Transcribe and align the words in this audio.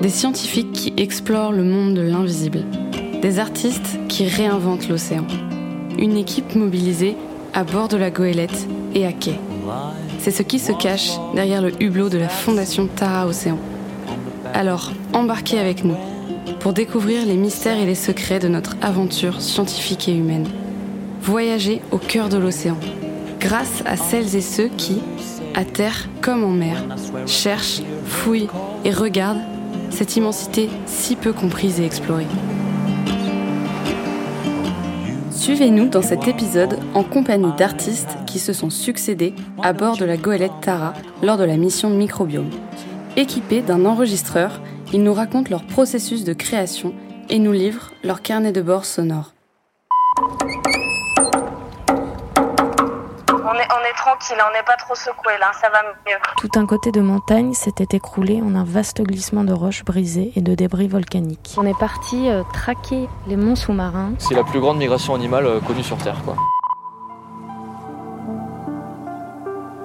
Des 0.00 0.08
scientifiques 0.08 0.72
qui 0.72 0.94
explorent 0.96 1.52
le 1.52 1.62
monde 1.62 1.94
de 1.94 2.00
l'invisible. 2.00 2.64
Des 3.20 3.38
artistes 3.38 3.98
qui 4.08 4.24
réinventent 4.24 4.88
l'océan. 4.88 5.26
Une 5.98 6.16
équipe 6.16 6.54
mobilisée 6.54 7.16
à 7.52 7.64
bord 7.64 7.88
de 7.88 7.98
la 7.98 8.10
goélette 8.10 8.66
et 8.94 9.04
à 9.04 9.12
quai. 9.12 9.38
C'est 10.18 10.30
ce 10.30 10.42
qui 10.42 10.58
se 10.58 10.72
cache 10.72 11.10
derrière 11.34 11.60
le 11.60 11.72
hublot 11.82 12.08
de 12.08 12.16
la 12.16 12.30
fondation 12.30 12.86
Tara 12.86 13.26
Océan. 13.26 13.58
Alors, 14.54 14.90
embarquez 15.12 15.58
avec 15.58 15.84
nous 15.84 15.96
pour 16.60 16.72
découvrir 16.72 17.26
les 17.26 17.36
mystères 17.36 17.78
et 17.78 17.86
les 17.86 17.94
secrets 17.94 18.38
de 18.38 18.48
notre 18.48 18.76
aventure 18.80 19.42
scientifique 19.42 20.08
et 20.08 20.14
humaine. 20.14 20.48
Voyager 21.20 21.82
au 21.90 21.98
cœur 21.98 22.30
de 22.30 22.38
l'océan, 22.38 22.78
grâce 23.38 23.82
à 23.84 23.98
celles 23.98 24.34
et 24.34 24.40
ceux 24.40 24.68
qui, 24.78 25.02
à 25.54 25.66
terre 25.66 26.08
comme 26.22 26.42
en 26.42 26.52
mer, 26.52 26.84
cherchent, 27.26 27.82
fouillent 28.06 28.48
et 28.86 28.92
regardent 28.92 29.42
cette 29.90 30.16
immensité 30.16 30.68
si 30.86 31.16
peu 31.16 31.32
comprise 31.32 31.80
et 31.80 31.84
explorée. 31.84 32.26
Suivez-nous 35.30 35.88
dans 35.88 36.02
cet 36.02 36.28
épisode 36.28 36.78
en 36.94 37.02
compagnie 37.02 37.52
d'artistes 37.56 38.16
qui 38.26 38.38
se 38.38 38.52
sont 38.52 38.70
succédés 38.70 39.34
à 39.62 39.72
bord 39.72 39.96
de 39.96 40.04
la 40.04 40.16
goélette 40.16 40.52
Tara 40.60 40.94
lors 41.22 41.38
de 41.38 41.44
la 41.44 41.56
mission 41.56 41.90
Microbiome. 41.90 42.50
Équipés 43.16 43.62
d'un 43.62 43.84
enregistreur, 43.84 44.60
ils 44.92 45.02
nous 45.02 45.14
racontent 45.14 45.50
leur 45.50 45.64
processus 45.64 46.24
de 46.24 46.32
création 46.32 46.94
et 47.28 47.38
nous 47.38 47.52
livrent 47.52 47.92
leur 48.04 48.22
carnet 48.22 48.52
de 48.52 48.62
bord 48.62 48.84
sonore. 48.84 49.32
Est, 53.90 53.94
tranquille, 53.94 54.36
on 54.48 54.52
n'est 54.52 54.62
pas 54.62 54.76
trop 54.76 54.94
secoué 54.94 55.32
là, 55.38 55.50
ça 55.60 55.68
va 55.70 55.82
mieux. 56.06 56.16
Tout 56.38 56.58
un 56.58 56.66
côté 56.66 56.92
de 56.92 57.00
montagne 57.00 57.52
s'était 57.54 57.96
écroulé 57.96 58.40
en 58.42 58.54
un 58.54 58.64
vaste 58.64 59.02
glissement 59.02 59.44
de 59.44 59.52
roches 59.52 59.84
brisées 59.84 60.32
et 60.36 60.40
de 60.40 60.54
débris 60.54 60.88
volcaniques. 60.88 61.54
On 61.56 61.66
est 61.66 61.78
parti 61.78 62.28
euh, 62.28 62.42
traquer 62.52 63.08
les 63.26 63.36
monts 63.36 63.56
sous-marins. 63.56 64.12
C'est 64.18 64.34
la 64.34 64.44
plus 64.44 64.60
grande 64.60 64.78
migration 64.78 65.14
animale 65.14 65.46
euh, 65.46 65.60
connue 65.60 65.82
sur 65.82 65.98
Terre, 65.98 66.22
quoi. 66.24 66.36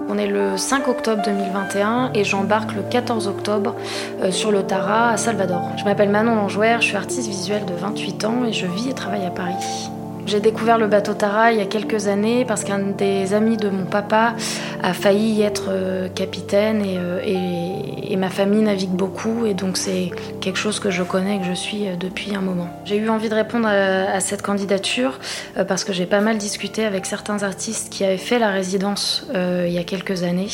On 0.07 0.17
est 0.17 0.27
le 0.27 0.55
5 0.55 0.88
octobre 0.88 1.23
2021 1.25 2.11
et 2.13 2.23
j'embarque 2.23 2.73
le 2.73 2.83
14 2.83 3.27
octobre 3.27 3.75
euh, 4.22 4.31
sur 4.31 4.51
le 4.51 4.63
Tara 4.63 5.09
à 5.09 5.17
Salvador. 5.17 5.61
Je 5.77 5.83
m'appelle 5.83 6.09
Manon 6.09 6.35
Langouer, 6.35 6.77
je 6.79 6.85
suis 6.85 6.95
artiste 6.95 7.27
visuelle 7.27 7.66
de 7.66 7.73
28 7.73 8.25
ans 8.25 8.45
et 8.45 8.53
je 8.53 8.67
vis 8.67 8.89
et 8.89 8.94
travaille 8.94 9.25
à 9.25 9.31
Paris. 9.31 9.89
J'ai 10.25 10.39
découvert 10.39 10.79
le 10.79 10.87
bateau 10.87 11.13
Tara 11.13 11.51
il 11.51 11.59
y 11.59 11.61
a 11.61 11.67
quelques 11.67 12.07
années 12.07 12.45
parce 12.45 12.63
qu'un 12.63 12.79
des 12.79 13.35
amis 13.35 13.57
de 13.57 13.69
mon 13.69 13.85
papa 13.85 14.33
a 14.81 14.93
failli 14.93 15.43
être 15.43 15.65
euh, 15.69 16.09
capitaine 16.09 16.83
euh, 16.83 17.21
et, 17.23 18.15
ma 18.15 18.29
famille 18.29 18.61
navigue 18.61 18.91
beaucoup 18.91 19.45
et 19.45 19.53
donc 19.53 19.75
c'est 19.75 20.09
quelque 20.39 20.57
chose 20.57 20.79
que 20.79 20.89
je 20.89 21.03
connais 21.03 21.35
et 21.35 21.39
que 21.39 21.45
je 21.45 21.53
suis 21.53 21.85
euh, 21.85 21.97
depuis 21.99 22.33
un 22.33 22.39
moment. 22.39 22.69
J'ai 22.85 22.95
eu 22.95 23.09
envie 23.09 23.27
de 23.27 23.35
répondre 23.35 23.67
à, 23.67 24.19
cette 24.21 24.41
candidature 24.41 25.19
parce 25.67 25.83
que 25.83 25.91
j'ai 25.91 26.05
pas 26.05 26.21
mal 26.21 26.37
discuté 26.37 26.85
avec 26.85 27.05
certains 27.05 27.43
artistes 27.43 27.91
qui 27.91 28.05
avaient 28.05 28.17
fait 28.17 28.39
la 28.39 28.51
résidence 28.51 29.27
il 29.33 29.71
y 29.71 29.77
a 29.77 29.83
quelques 29.83 30.23
années 30.23 30.47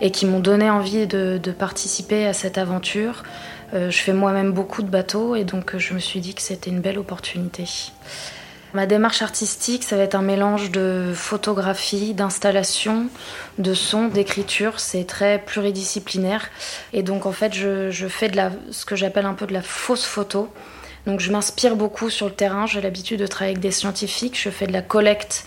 et 0.00 0.10
qui 0.10 0.24
m'ont 0.24 0.40
donné 0.40 0.70
envie 0.70 1.06
de, 1.06 1.38
participer 1.56 2.26
à 2.26 2.32
cette 2.32 2.56
aventure. 2.56 3.24
je 3.74 3.90
fais 3.90 4.14
moi-même 4.14 4.52
beaucoup 4.52 4.82
de 4.82 4.88
bateaux 4.88 5.36
et 5.36 5.44
donc 5.44 5.76
je 5.76 5.92
me 5.92 5.98
suis 5.98 6.20
dit 6.20 6.34
que 6.34 6.42
c'était 6.42 6.70
une 6.70 6.80
belle 6.80 6.98
opportunité. 6.98 7.64
Ma 8.74 8.86
démarche 8.86 9.22
artistique, 9.22 9.84
ça 9.84 9.96
va 9.96 10.02
être 10.02 10.16
un 10.16 10.22
mélange 10.22 10.70
de 10.70 11.12
photographie, 11.14 12.14
d'installation, 12.14 13.06
de 13.58 13.74
son, 13.74 14.08
d'écriture. 14.08 14.80
C'est 14.80 15.04
très 15.04 15.38
pluridisciplinaire. 15.38 16.48
Et 16.92 17.02
donc, 17.02 17.26
en 17.26 17.32
fait, 17.32 17.54
je, 17.54 17.90
fais 18.08 18.28
de 18.28 18.36
la, 18.36 18.50
ce 18.70 18.84
que 18.84 18.96
j'appelle 18.96 19.26
un 19.26 19.34
peu 19.34 19.46
de 19.46 19.52
la 19.52 19.62
fausse 19.62 20.04
photo. 20.04 20.52
Donc, 21.06 21.20
je 21.20 21.30
m'inspire 21.30 21.76
beaucoup 21.76 22.10
sur 22.10 22.26
le 22.26 22.32
terrain. 22.32 22.66
J'ai 22.66 22.80
l'habitude 22.80 23.20
de 23.20 23.26
travailler 23.26 23.54
avec 23.54 23.62
des 23.62 23.70
scientifiques. 23.70 24.38
Je 24.38 24.50
fais 24.50 24.66
de 24.66 24.72
la 24.72 24.82
collecte 24.82 25.44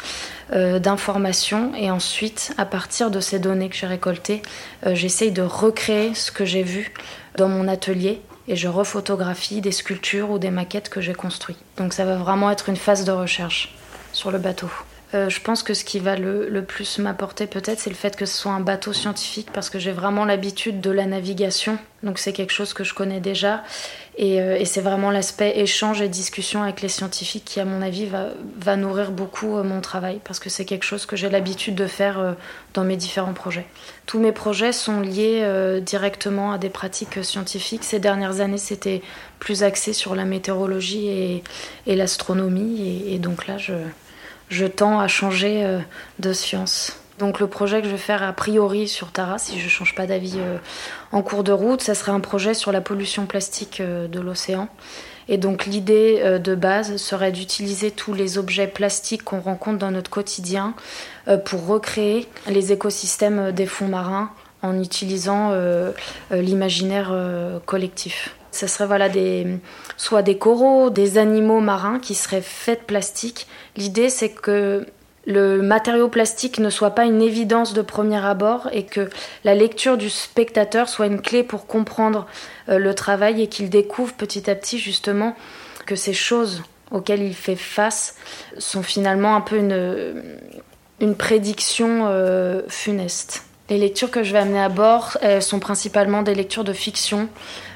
euh, 0.53 0.79
d'informations. 0.79 1.73
Et 1.75 1.91
ensuite, 1.91 2.53
à 2.57 2.65
partir 2.65 3.11
de 3.11 3.19
ces 3.19 3.37
données 3.37 3.69
que 3.69 3.75
j'ai 3.75 3.87
récoltées, 3.87 4.41
euh, 4.87 4.95
j'essaye 4.95 5.31
de 5.31 5.41
recréer 5.41 6.15
ce 6.15 6.31
que 6.31 6.45
j'ai 6.45 6.63
vu 6.63 6.93
dans 7.35 7.49
mon 7.49 7.67
atelier 7.67 8.21
et 8.49 8.55
je 8.55 8.67
refotographie 8.67 9.61
des 9.61 9.71
sculptures 9.71 10.31
ou 10.31 10.39
des 10.39 10.49
maquettes 10.49 10.89
que 10.89 10.99
j'ai 10.99 11.13
construites. 11.13 11.59
Donc 11.77 11.93
ça 11.93 12.03
va 12.03 12.17
vraiment 12.17 12.51
être 12.51 12.67
une 12.67 12.75
phase 12.75 13.05
de 13.05 13.11
recherche 13.11 13.73
sur 14.11 14.31
le 14.31 14.39
bateau. 14.39 14.69
Euh, 15.13 15.29
je 15.29 15.39
pense 15.39 15.63
que 15.63 15.73
ce 15.73 15.83
qui 15.83 15.99
va 15.99 16.15
le, 16.15 16.49
le 16.49 16.63
plus 16.63 16.99
m'apporter 16.99 17.47
peut-être, 17.47 17.79
c'est 17.79 17.89
le 17.89 17.95
fait 17.95 18.15
que 18.15 18.25
ce 18.25 18.37
soit 18.37 18.51
un 18.51 18.59
bateau 18.59 18.91
scientifique 18.91 19.49
parce 19.53 19.69
que 19.69 19.79
j'ai 19.79 19.91
vraiment 19.91 20.25
l'habitude 20.25 20.81
de 20.81 20.91
la 20.91 21.05
navigation. 21.05 21.77
Donc 22.03 22.19
c'est 22.19 22.33
quelque 22.33 22.51
chose 22.51 22.73
que 22.73 22.83
je 22.83 22.93
connais 22.93 23.19
déjà. 23.19 23.63
Euh, 24.19 24.57
et, 24.57 24.65
c'est 24.65 24.81
vraiment 24.81 25.11
l'aspect 25.11 25.59
échange 25.59 26.01
et 26.01 26.09
discussion 26.09 26.61
avec 26.61 26.81
les 26.81 26.89
scientifiques 26.89 27.45
qui, 27.45 27.59
à 27.59 27.65
mon 27.65 27.81
avis, 27.81 28.05
va, 28.05 28.75
nourrir 28.75 29.11
beaucoup 29.11 29.55
euh, 29.55 29.63
mon 29.63 29.79
travail 29.79 30.19
parce 30.23 30.39
que 30.39 30.49
c'est 30.49 30.65
quelque 30.65 30.83
chose 30.83 31.05
que 31.05 31.15
j'ai 31.15 31.29
l'habitude 31.29 31.75
de 31.75 31.87
faire 31.87 32.19
euh, 32.19 32.33
dans 32.73 32.83
mes 32.83 32.97
différents 32.97 33.33
projets. 33.33 33.65
Tous 34.05 34.19
mes 34.19 34.33
projets 34.33 34.73
sont 34.73 34.99
liés 34.99 35.79
directement 35.81 36.51
à 36.51 36.57
des 36.57 36.69
pratiques 36.69 37.23
scientifiques. 37.23 37.83
Ces 37.83 37.99
dernières 37.99 38.41
années, 38.41 38.57
c'était 38.57 39.01
plus 39.37 39.63
axé 39.63 39.93
sur 39.93 40.15
la 40.15 40.25
météorologie 40.25 41.43
et, 41.85 41.95
l'astronomie. 41.95 43.03
Et, 43.07 43.15
et, 43.15 43.19
donc 43.19 43.45
là, 43.45 43.57
je, 43.57 43.73
je 44.49 44.65
tends 44.65 44.99
à 44.99 45.07
changer 45.07 45.79
de 46.17 46.33
science. 46.33 46.98
Donc 47.19 47.41
le 47.41 47.47
projet 47.47 47.81
que 47.81 47.87
je 47.87 47.91
vais 47.91 47.97
faire 47.97 48.23
a 48.23 48.31
priori 48.31 48.87
sur 48.87 49.11
Tara, 49.11 49.37
si 49.37 49.59
je 49.59 49.65
ne 49.65 49.69
change 49.69 49.93
pas 49.93 50.07
d'avis 50.07 50.37
euh, 50.37 50.57
en 51.11 51.21
cours 51.21 51.43
de 51.43 51.51
route, 51.51 51.81
ça 51.81 51.93
serait 51.93 52.13
un 52.13 52.21
projet 52.21 52.53
sur 52.53 52.71
la 52.71 52.79
pollution 52.79 53.25
plastique 53.25 53.81
euh, 53.81 54.07
de 54.07 54.21
l'océan. 54.21 54.69
Et 55.27 55.37
donc 55.37 55.65
l'idée 55.65 56.21
euh, 56.23 56.39
de 56.39 56.55
base 56.55 56.95
serait 56.95 57.33
d'utiliser 57.33 57.91
tous 57.91 58.13
les 58.13 58.37
objets 58.37 58.67
plastiques 58.67 59.25
qu'on 59.25 59.41
rencontre 59.41 59.79
dans 59.79 59.91
notre 59.91 60.09
quotidien 60.09 60.73
pour 61.45 61.67
recréer 61.67 62.27
les 62.47 62.71
écosystèmes 62.71 63.51
des 63.51 63.67
fonds 63.67 63.87
marins 63.87 64.31
en 64.63 64.81
utilisant 64.81 65.53
l'imaginaire 66.31 67.13
collectif. 67.67 68.35
Ce 68.51 68.65
serait 68.65 68.87
voilà 68.87 69.09
des 69.09 69.45
soit 69.95 70.23
des 70.23 70.39
coraux, 70.39 70.89
des 70.89 71.19
animaux 71.19 71.59
marins 71.59 71.99
qui 71.99 72.15
seraient 72.15 72.41
faits 72.41 72.79
de 72.79 72.85
plastique. 72.85 73.45
L'idée 73.77 74.09
c'est 74.09 74.29
que 74.29 74.87
le 75.25 75.61
matériau 75.61 76.07
plastique 76.07 76.59
ne 76.59 76.69
soit 76.69 76.91
pas 76.91 77.05
une 77.05 77.21
évidence 77.21 77.73
de 77.73 77.81
premier 77.81 78.23
abord 78.23 78.69
et 78.71 78.83
que 78.83 79.09
la 79.43 79.53
lecture 79.53 79.97
du 79.97 80.09
spectateur 80.09 80.89
soit 80.89 81.07
une 81.07 81.21
clé 81.21 81.43
pour 81.43 81.67
comprendre 81.67 82.25
euh, 82.69 82.77
le 82.77 82.95
travail 82.95 83.41
et 83.41 83.47
qu'il 83.47 83.69
découvre 83.69 84.13
petit 84.13 84.49
à 84.49 84.55
petit 84.55 84.79
justement 84.79 85.35
que 85.85 85.95
ces 85.95 86.13
choses 86.13 86.63
auxquelles 86.91 87.21
il 87.21 87.35
fait 87.35 87.55
face 87.55 88.15
sont 88.57 88.81
finalement 88.81 89.35
un 89.35 89.41
peu 89.41 89.57
une, 89.57 91.15
prédiction 91.15 92.07
euh, 92.07 92.61
funeste. 92.67 93.43
Les 93.69 93.77
lectures 93.77 94.09
que 94.09 94.23
je 94.23 94.33
vais 94.33 94.39
amener 94.39 94.61
à 94.61 94.69
bord 94.69 95.17
sont 95.41 95.59
principalement 95.59 96.23
des 96.23 96.33
lectures 96.33 96.63
de 96.63 96.73
fiction 96.73 97.29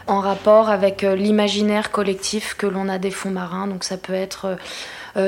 en 0.07 0.19
rapport 0.19 0.69
avec 0.69 1.03
euh, 1.03 1.15
l'imaginaire 1.15 1.91
collectif 1.91 2.55
que 2.55 2.67
l'on 2.67 2.89
a 2.89 2.97
des 2.97 3.11
fonds 3.11 3.29
marins. 3.29 3.67
Donc 3.67 3.83
ça 3.83 3.97
peut 3.97 4.13
être 4.13 4.57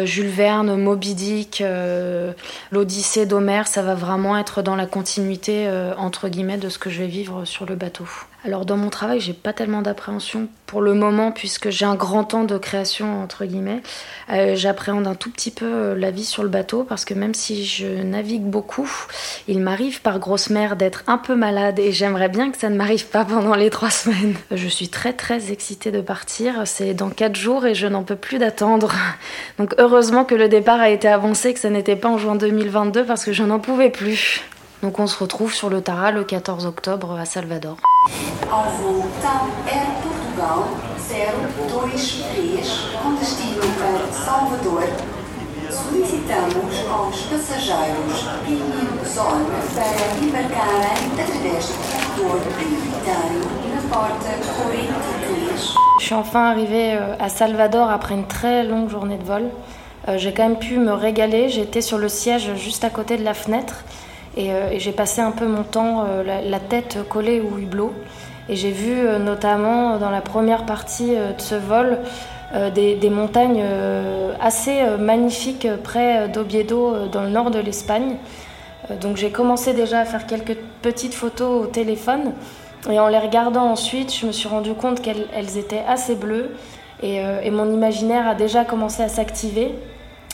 Jules 0.06 0.28
Verne, 0.28 0.75
Moby 0.75 1.13
Dick, 1.13 1.62
euh, 1.62 2.34
l'Odyssée 2.72 3.25
d'Homère, 3.25 3.68
ça 3.68 3.84
va 3.84 3.96
vraiment 3.96 4.38
être 4.38 4.62
dans 4.62 4.75
la 4.75 4.85
continuité 4.85 5.68
euh, 5.68 5.94
entre 5.97 6.28
guillemets 6.28 6.57
de 6.57 6.69
ce 6.69 6.79
que 6.79 6.90
je 6.90 7.00
vais 7.00 7.07
vivre 7.07 7.46
sur 7.46 7.66
le 7.66 7.75
bateau. 7.75 8.07
Alors 8.45 8.63
dans 8.63 8.78
mon 8.78 8.91
travail, 8.91 9.19
j'ai 9.19 9.33
pas 9.33 9.53
tellement 9.53 9.81
d'appréhension 9.81 10.47
pour 10.67 10.81
le 10.81 10.94
moment 10.94 11.31
puisque 11.31 11.72
j'ai 11.72 11.85
un 11.85 11.95
grand 11.95 12.23
temps 12.23 12.44
de 12.44 12.59
création 12.59 13.23
entre 13.23 13.44
guillemets. 13.45 13.81
J'appréhende 14.53 15.07
un 15.07 15.16
tout 15.16 15.31
petit 15.31 15.50
peu 15.50 15.95
la 15.95 16.11
vie 16.11 16.25
sur 16.25 16.44
le 16.44 16.50
bateau 16.50 16.83
parce 16.83 17.06
que 17.06 17.16
même 17.16 17.33
si 17.33 17.66
je 17.66 17.88
navigue 17.88 18.44
beaucoup, 18.44 18.89
il 19.47 19.61
m'arrive 19.61 20.01
par 20.01 20.19
grosse 20.19 20.51
mer 20.51 20.75
d'être 20.75 21.03
un 21.07 21.17
peu 21.17 21.35
malade 21.35 21.79
et 21.79 21.91
j'aimerais 21.91 22.29
bien 22.29 22.51
que 22.51 22.59
ça 22.59 22.69
ne 22.69 22.75
m'arrive 22.75 23.07
pas 23.07 23.25
pendant 23.25 23.56
les 23.56 23.71
trois 23.71 23.89
semaines. 23.89 24.36
Je 24.51 24.68
suis 24.68 24.89
très 24.89 25.13
très 25.13 25.51
excitée 25.51 25.89
de 25.89 26.01
partir. 26.01 26.62
C'est 26.65 26.94
dans 26.94 27.09
quatre 27.09 27.36
jours 27.36 27.65
et 27.65 27.74
je 27.74 27.88
n'en 27.88 28.03
peux 28.03 28.15
plus 28.15 28.38
d'attendre. 28.38 28.94
Donc 29.57 29.74
heureusement 29.80 30.24
que 30.24 30.36
le 30.36 30.50
départ 30.50 30.80
a 30.80 30.89
été 30.91 31.07
avancé, 31.07 31.51
que 31.56 31.59
ça 31.59 31.71
n'était 31.71 31.95
pas 31.95 32.09
en 32.09 32.19
juin 32.19 32.36
2022 32.36 33.06
parce 33.06 33.25
que 33.25 33.33
je 33.33 33.41
n'en 33.41 33.59
pouvais 33.59 33.89
plus. 33.89 34.44
Donc 34.86 35.00
on 35.00 35.08
se 35.08 35.18
retrouve 35.18 35.52
sur 35.52 35.72
le 35.72 35.82
Tara 35.82 36.12
le 36.12 36.24
14 36.24 36.68
octobre 36.68 37.14
à 37.14 37.26
Salvador. 37.26 37.78
Salvador. 38.44 38.78
je 55.98 56.06
suis 56.06 56.14
enfin 56.14 56.52
arrivée 56.52 56.94
euh, 56.94 57.16
à 57.20 57.30
Salvador 57.30 57.90
après 57.90 58.14
une 58.14 58.28
très 58.28 58.64
longue 58.64 58.90
journée 58.90 59.18
de 59.18 59.24
vol. 59.24 59.50
Euh, 60.08 60.20
j'ai 60.20 60.32
quand 60.32 60.48
même 60.48 60.60
pu 60.60 60.78
me 60.78 60.94
régaler. 60.94 61.50
J'étais 61.50 61.82
sur 61.82 61.98
le 61.98 62.08
siège 62.08 62.54
juste 62.54 62.84
à 62.84 62.92
côté 62.92 63.18
de 63.18 63.24
la 63.24 63.34
fenêtre 63.34 63.84
et, 64.36 64.52
euh, 64.52 64.78
j'ai 64.78 64.92
passé 64.92 65.22
un 65.22 65.32
peu 65.32 65.46
mon 65.46 65.64
temps 65.64 66.06
la, 66.26 66.60
tête 66.60 66.98
collée 67.10 67.42
au 67.42 67.58
hublot. 67.58 67.94
Et 68.48 68.56
j'ai 68.56 68.72
vu 68.72 68.96
notamment 69.20 69.98
dans 69.98 70.12
la 70.12 70.22
première 70.22 70.68
partie 70.68 71.16
de 71.16 71.42
ce 71.42 71.56
vol 71.56 71.98
des, 72.76 73.10
montagnes 73.10 73.64
assez 74.40 74.84
magnifiques 75.00 75.68
près 75.84 76.30
d'Oviedo 76.30 77.08
dans 77.12 77.24
le 77.24 77.30
nord 77.30 77.50
de 77.50 77.58
l'Espagne. 77.58 78.18
donc 79.02 79.18
j'ai 79.18 79.32
commencé 79.32 79.74
déjà 79.74 80.02
à 80.02 80.06
faire 80.06 80.28
quelques 80.28 80.58
petites 80.84 81.16
photos 81.16 81.64
au 81.64 81.66
téléphone. 81.66 82.34
Et 82.88 83.00
en 83.00 83.08
les 83.08 83.18
regardant 83.18 83.64
ensuite, 83.64 84.14
je 84.14 84.28
me 84.28 84.32
suis 84.32 84.48
rendu 84.48 84.76
compte 84.76 85.02
qu'elles 85.02 85.58
étaient 85.58 85.84
assez 85.88 86.14
bleues 86.14 86.52
euh, 87.04 87.42
et, 87.42 87.52
mon 87.52 87.72
imaginaire 87.72 88.28
a 88.28 88.36
déjà 88.36 88.66
commencé 88.66 89.04
à 89.04 89.10
s'activer. 89.10 89.74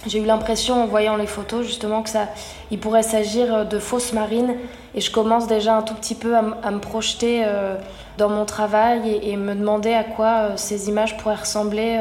J'ai 0.08 0.20
eu 0.20 0.26
l'impression 0.26 0.84
en 0.84 0.88
voyant 0.88 1.16
les 1.16 1.28
photos 1.28 1.66
justement 1.66 2.02
que 2.02 2.10
ça, 2.10 2.28
il 2.72 2.80
pourrait 2.80 3.04
s'agir 3.04 3.68
de 3.68 3.78
fausses 3.78 4.14
marines 4.14 4.56
et 4.96 5.02
je 5.02 5.12
commence 5.12 5.48
déjà 5.48 5.78
un 5.78 5.84
tout 5.84 5.94
petit 5.94 6.16
peu 6.16 6.36
à, 6.36 6.42
me 6.42 6.80
projeter 6.80 7.44
euh, 7.46 7.76
dans 8.18 8.30
mon 8.30 8.46
travail 8.46 9.20
et, 9.22 9.38
me 9.38 9.54
demander 9.54 9.94
à 9.94 10.04
quoi 10.04 10.28
euh, 10.28 10.52
ces 10.56 10.90
images 10.90 11.18
pourraient 11.18 11.36
ressembler 11.36 12.00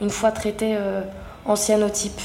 une 0.00 0.08
fois 0.08 0.32
traitées 0.32 0.76
en 1.44 1.54
cyanotype. 1.54 2.20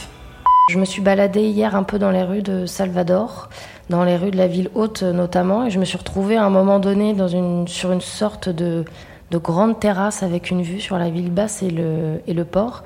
Je 0.71 0.77
me 0.77 0.85
suis 0.85 1.01
baladée 1.01 1.43
hier 1.43 1.75
un 1.75 1.83
peu 1.83 1.99
dans 1.99 2.11
les 2.11 2.23
rues 2.23 2.43
de 2.43 2.65
Salvador 2.65 3.49
dans 3.89 4.03
les 4.03 4.15
rues 4.15 4.31
de 4.31 4.37
la 4.37 4.47
ville 4.47 4.69
haute 4.75 5.01
notamment, 5.01 5.65
et 5.65 5.71
je 5.71 5.79
me 5.79 5.85
suis 5.85 5.97
retrouvée 5.97 6.37
à 6.37 6.45
un 6.45 6.51
moment 6.51 6.79
donné 6.79 7.15
sur 7.65 7.91
une 7.91 8.01
sorte 8.01 8.47
de, 8.47 8.85
de 9.31 9.37
grande 9.37 9.79
terrasse 9.79 10.21
avec 10.21 10.51
une 10.51 10.61
vue 10.61 10.79
sur 10.79 10.97
la 10.97 11.09
ville 11.09 11.31
basse 11.31 11.63
et 11.63 11.71
le 11.71 12.45
port. 12.45 12.83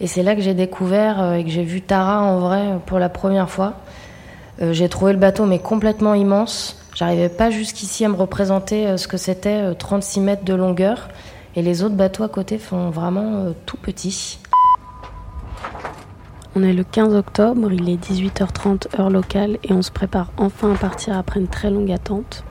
Et 0.00 0.06
c'est 0.06 0.22
là 0.22 0.34
que 0.34 0.40
j'ai 0.40 0.54
découvert 0.54 1.20
euh, 1.20 1.34
et 1.34 1.44
que 1.44 1.50
j'ai 1.50 1.62
vu 1.62 1.80
Tara 1.80 2.22
en 2.22 2.38
vrai 2.38 2.78
pour 2.86 2.98
la 2.98 3.08
première 3.08 3.48
fois. 3.48 3.74
Euh, 4.60 4.72
j'ai 4.72 4.88
trouvé 4.88 5.12
le 5.12 5.18
bateau 5.18 5.46
mais 5.46 5.58
complètement 5.58 6.14
immense. 6.14 6.80
J'arrivais 6.94 7.28
pas 7.28 7.50
jusqu'ici 7.50 8.04
à 8.04 8.08
me 8.08 8.14
représenter 8.14 8.86
euh, 8.86 8.96
ce 8.96 9.08
que 9.08 9.16
c'était 9.16 9.74
36 9.74 10.20
mètres 10.20 10.44
de 10.44 10.54
longueur. 10.54 11.08
Et 11.56 11.62
les 11.62 11.84
autres 11.84 11.94
bateaux 11.94 12.24
à 12.24 12.28
côté 12.28 12.58
font 12.58 12.90
vraiment 12.90 13.52
tout 13.64 13.76
petit. 13.76 14.40
On 16.56 16.64
est 16.64 16.72
le 16.72 16.82
15 16.82 17.14
octobre, 17.14 17.72
il 17.72 17.88
est 17.88 18.10
18h30 18.10 18.98
heure 18.98 19.10
locale 19.10 19.58
et 19.62 19.72
on 19.72 19.82
se 19.82 19.92
prépare 19.92 20.32
enfin 20.36 20.72
à 20.72 20.76
partir 20.76 21.16
après 21.16 21.38
une 21.38 21.46
très 21.46 21.70
longue 21.70 21.92
attente. 21.92 22.44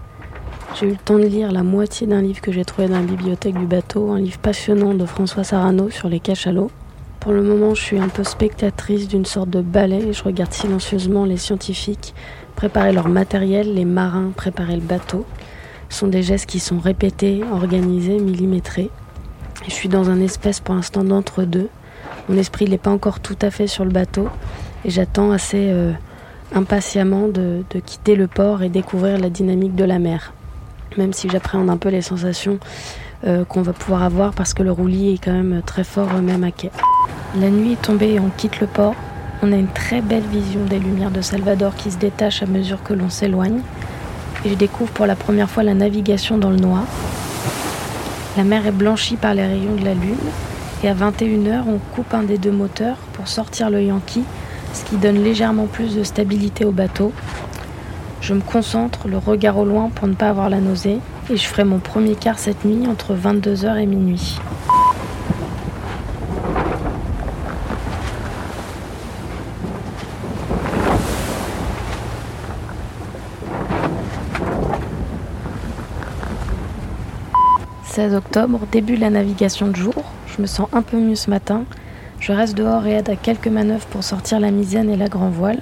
J'ai 0.76 0.88
eu 0.88 0.92
le 0.92 0.98
temps 0.98 1.20
de 1.20 1.26
lire 1.26 1.52
la 1.52 1.64
moitié 1.64 2.08
d'un 2.08 2.22
livre 2.22 2.42
que 2.42 2.52
j'ai 2.52 2.66
trouvé 2.66 2.88
dans 2.88 2.96
la 2.96 3.04
bibliothèque 3.04 3.58
du 3.58 3.66
bateau, 3.66 4.12
un 4.12 4.20
livre 4.20 4.40
passionnant 4.40 4.94
de 4.94 5.06
François 5.06 5.44
Sarano 5.44 5.90
sur 5.90 6.08
les 6.08 6.20
cachalots. 6.20 6.72
Pour 7.24 7.32
le 7.32 7.42
moment, 7.42 7.74
je 7.74 7.82
suis 7.82 7.98
un 7.98 8.10
peu 8.10 8.24
spectatrice 8.24 9.08
d'une 9.08 9.26
sorte 9.26 9.50
de 9.50 9.62
ballet 9.62 10.04
et 10.10 10.14
je 10.14 10.24
regarde 10.24 10.54
silencieusement 10.54 11.26
les 11.26 11.38
scientifiques 11.38 12.14
préparer 12.56 12.94
leur 12.94 13.10
matériel, 13.10 13.74
les 13.74 13.86
marins 13.86 14.32
préparer 14.36 14.76
le 14.76 14.82
bateau. 14.82 15.26
Ce 15.90 16.00
sont 16.00 16.08
des 16.08 16.22
gestes 16.22 16.46
qui 16.46 16.60
sont 16.60 16.80
répétés, 16.80 17.42
organisés, 17.52 18.20
millimétrés. 18.20 18.92
Je 19.66 19.72
suis 19.72 19.90
dans 19.90 20.10
un 20.10 20.20
espèce 20.20 20.60
pour 20.60 20.76
l'instant 20.76 21.04
d'entre-deux 21.04 21.70
mon 22.30 22.38
esprit 22.38 22.70
n'est 22.70 22.78
pas 22.78 22.92
encore 22.92 23.20
tout 23.20 23.36
à 23.42 23.52
fait 23.52 23.68
sur 23.68 23.84
le 23.84 23.92
bateau 23.92 24.30
et 24.86 24.90
j'attends 24.90 25.32
assez 25.32 25.70
euh, 25.70 25.92
impatiemment 26.56 27.28
de, 27.28 27.64
quitter 27.86 28.16
le 28.16 28.28
port 28.28 28.64
et 28.64 28.70
découvrir 28.70 29.20
la 29.20 29.30
dynamique 29.30 29.76
de 29.76 29.84
la 29.84 30.00
mer. 30.00 30.34
Même 30.98 31.12
si 31.12 31.30
j'appréhende 31.30 31.70
un 31.70 31.78
peu 31.78 31.90
les 31.90 32.02
sensations 32.02 32.60
euh, 33.26 33.44
qu'on 33.46 33.62
va 33.62 33.74
pouvoir 33.74 34.04
avoir 34.04 34.34
parce 34.34 34.54
que 34.54 34.64
le 34.64 34.72
roulis 34.72 35.16
est 35.16 35.24
quand 35.24 35.34
même 35.34 35.62
très 35.66 35.84
fort 35.84 36.10
euh, 36.16 36.22
même 36.22 36.44
à 36.44 36.52
quai. 36.52 36.70
La 37.40 37.50
nuit 37.50 37.74
est 37.74 37.82
tombée 37.82 38.14
et 38.14 38.20
on 38.20 38.30
quitte 38.30 38.60
le 38.60 38.68
port. 38.68 38.96
On 39.42 39.52
a 39.52 39.56
une 39.56 39.68
très 39.68 40.02
belle 40.02 40.24
vision 40.32 40.64
des 40.66 40.80
lumières 40.80 41.12
de 41.12 41.22
Salvador 41.22 41.76
qui 41.76 41.92
se 41.92 41.98
détachent 41.98 42.44
à 42.44 42.46
mesure 42.46 42.84
que 42.84 42.94
l'on 42.94 43.10
s'éloigne. 43.10 43.62
Et 44.46 44.50
je 44.50 44.56
découvre 44.56 44.92
pour 44.92 45.06
la 45.06 45.16
première 45.16 45.50
fois 45.50 45.64
la 45.64 45.74
navigation 45.74 46.38
dans 46.38 46.50
le 46.50 46.58
noir. 46.58 46.84
La 48.38 48.44
mer 48.44 48.66
est 48.68 48.72
blanchie 48.72 49.16
par 49.16 49.34
les 49.34 49.46
rayons 49.46 49.76
de 49.76 49.86
la 49.86 49.94
lune 49.94 50.18
et 50.84 50.90
à 50.90 50.94
21h, 50.94 51.64
on 51.68 51.80
coupe 51.96 52.14
un 52.14 52.24
des 52.24 52.38
deux 52.38 52.52
moteurs 52.52 52.98
pour 53.14 53.30
sortir 53.30 53.70
le 53.70 53.82
Yankee, 53.82 54.26
ce 54.74 54.84
qui 54.84 54.98
donne 54.98 55.24
légèrement 55.24 55.66
plus 55.66 55.96
de 55.96 56.04
stabilité 56.04 56.66
au 56.66 56.72
bateau. 56.72 57.14
Je 58.20 58.34
me 58.34 58.42
concentre, 58.42 59.08
le 59.08 59.18
regard 59.18 59.58
au 59.58 59.66
loin 59.66 59.90
pour 59.96 60.08
ne 60.10 60.14
pas 60.14 60.28
avoir 60.28 60.50
la 60.50 60.60
nausée, 60.60 61.00
et 61.30 61.38
je 61.38 61.44
ferai 61.46 61.64
mon 61.64 61.80
premier 61.80 62.16
quart 62.16 62.38
cette 62.38 62.66
nuit 62.66 62.86
entre 62.88 63.14
22h 63.16 63.78
et 63.78 63.86
minuit. 63.86 64.40
16 77.94 78.16
octobre, 78.16 78.62
début 78.72 78.96
de 78.96 79.02
la 79.02 79.12
navigation 79.12 79.68
de 79.68 79.76
jour. 79.76 79.94
Je 80.26 80.42
me 80.42 80.48
sens 80.48 80.68
un 80.74 80.82
peu 80.82 80.98
mieux 80.98 81.14
ce 81.14 81.30
matin. 81.30 81.64
Je 82.20 82.32
reste 82.32 82.58
dehors 82.58 82.88
et 82.88 82.94
aide 82.94 83.10
à 83.12 83.16
quelques 83.16 83.50
manœuvres 83.50 83.86
pour 83.86 84.04
sortir 84.04 84.40
la 84.40 84.50
misaine 84.50 84.90
et 84.90 84.98
la 84.98 85.10
grand 85.10 85.30
voile. 85.30 85.60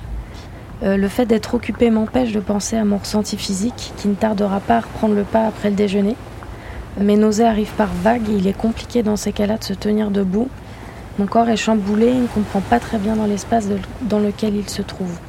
Euh, 0.81 0.95
le 0.95 1.09
fait 1.09 1.25
d'être 1.25 1.55
occupé 1.55 1.89
m'empêche 1.89 2.31
de 2.31 2.39
penser 2.39 2.77
à 2.77 2.85
mon 2.85 2.99
ressenti 2.99 3.35
physique 3.35 3.91
qui 3.97 4.07
ne 4.07 4.13
tardera 4.13 4.61
pas 4.61 4.77
à 4.77 4.79
reprendre 4.79 5.13
le 5.13 5.25
pas 5.25 5.45
après 5.45 5.71
le 5.71 5.75
déjeuner. 5.75 6.15
Mes 6.97 7.17
nausées 7.17 7.43
arrivent 7.43 7.75
par 7.75 7.89
vagues 7.93 8.29
et 8.29 8.37
il 8.37 8.47
est 8.47 8.57
compliqué 8.57 9.03
dans 9.03 9.17
ces 9.17 9.33
cas-là 9.33 9.57
de 9.57 9.65
se 9.65 9.73
tenir 9.73 10.09
debout. 10.09 10.47
Mon 11.19 11.25
corps 11.25 11.49
est 11.49 11.57
chamboulé 11.57 12.07
et 12.07 12.15
ne 12.17 12.27
comprend 12.27 12.61
pas 12.61 12.79
très 12.79 12.97
bien 12.97 13.17
dans 13.17 13.25
l'espace 13.25 13.67
dans 14.03 14.19
lequel 14.19 14.55
il 14.55 14.69
se 14.69 14.81
trouve. 14.81 15.19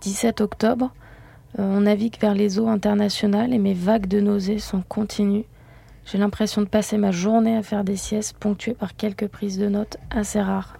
17 0.00 0.40
octobre, 0.40 0.90
on 1.58 1.82
navigue 1.82 2.18
vers 2.20 2.34
les 2.34 2.58
eaux 2.58 2.68
internationales 2.68 3.52
et 3.52 3.58
mes 3.58 3.74
vagues 3.74 4.06
de 4.06 4.20
nausées 4.20 4.58
sont 4.58 4.82
continues. 4.88 5.44
J'ai 6.06 6.18
l'impression 6.18 6.60
de 6.60 6.66
passer 6.66 6.98
ma 6.98 7.10
journée 7.10 7.56
à 7.56 7.62
faire 7.62 7.84
des 7.84 7.96
siestes 7.96 8.36
ponctuées 8.38 8.74
par 8.74 8.96
quelques 8.96 9.28
prises 9.28 9.58
de 9.58 9.68
notes 9.68 9.96
assez 10.10 10.40
rares. 10.40 10.76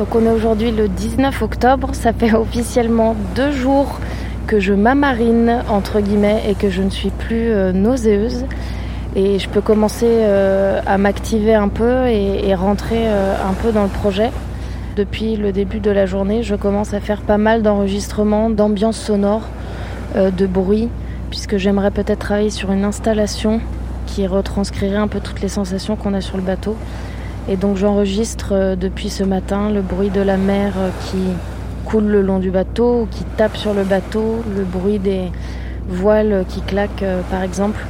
Donc 0.00 0.14
on 0.14 0.24
est 0.24 0.30
aujourd'hui 0.30 0.70
le 0.70 0.88
19 0.88 1.42
octobre, 1.42 1.90
ça 1.92 2.14
fait 2.14 2.32
officiellement 2.32 3.14
deux 3.34 3.52
jours 3.52 4.00
que 4.46 4.58
je 4.58 4.72
m'amarine 4.72 5.62
entre 5.68 6.00
guillemets 6.00 6.42
et 6.48 6.54
que 6.54 6.70
je 6.70 6.80
ne 6.80 6.88
suis 6.88 7.10
plus 7.10 7.50
euh, 7.50 7.72
nauséeuse 7.72 8.46
et 9.14 9.38
je 9.38 9.46
peux 9.50 9.60
commencer 9.60 10.06
euh, 10.08 10.80
à 10.86 10.96
m'activer 10.96 11.52
un 11.52 11.68
peu 11.68 12.06
et, 12.06 12.54
rentrer 12.54 13.08
euh, 13.08 13.34
un 13.46 13.52
peu 13.52 13.72
dans 13.72 13.82
le 13.82 13.90
projet. 13.90 14.30
Depuis 14.96 15.36
le 15.36 15.52
début 15.52 15.80
de 15.80 15.90
la 15.90 16.06
journée, 16.06 16.42
je 16.42 16.54
commence 16.54 16.94
à 16.94 17.00
faire 17.00 17.20
pas 17.20 17.36
mal 17.36 17.60
d'enregistrements, 17.60 18.48
d'ambiance 18.48 18.96
sonore, 18.96 19.42
de 20.14 20.46
bruit, 20.46 20.88
puisque 21.28 21.58
j'aimerais 21.58 21.90
peut-être 21.90 22.20
travailler 22.20 22.48
sur 22.48 22.72
une 22.72 22.84
installation 22.84 23.60
qui 24.06 24.26
retranscrirait 24.26 24.96
un 24.96 25.08
peu 25.08 25.20
toutes 25.20 25.42
les 25.42 25.48
sensations 25.48 25.94
qu'on 25.94 26.14
a 26.14 26.22
sur 26.22 26.38
le 26.38 26.42
bateau. 26.42 26.74
Et 27.48 27.56
donc 27.56 27.76
j'enregistre 27.76 28.76
depuis 28.76 29.08
ce 29.08 29.24
matin 29.24 29.70
le 29.70 29.82
bruit 29.82 30.10
de 30.10 30.20
la 30.20 30.36
mer 30.36 30.72
qui 31.06 31.18
coule 31.84 32.04
le 32.04 32.22
long 32.22 32.38
du 32.38 32.50
bateau, 32.50 33.08
qui 33.10 33.24
tape 33.36 33.56
sur 33.56 33.74
le 33.74 33.82
bateau, 33.82 34.44
le 34.54 34.62
bruit 34.62 34.98
des 34.98 35.30
voiles 35.88 36.44
qui 36.48 36.60
claquent 36.60 37.02
euh, 37.02 37.20
par 37.30 37.42
exemple. 37.42 37.80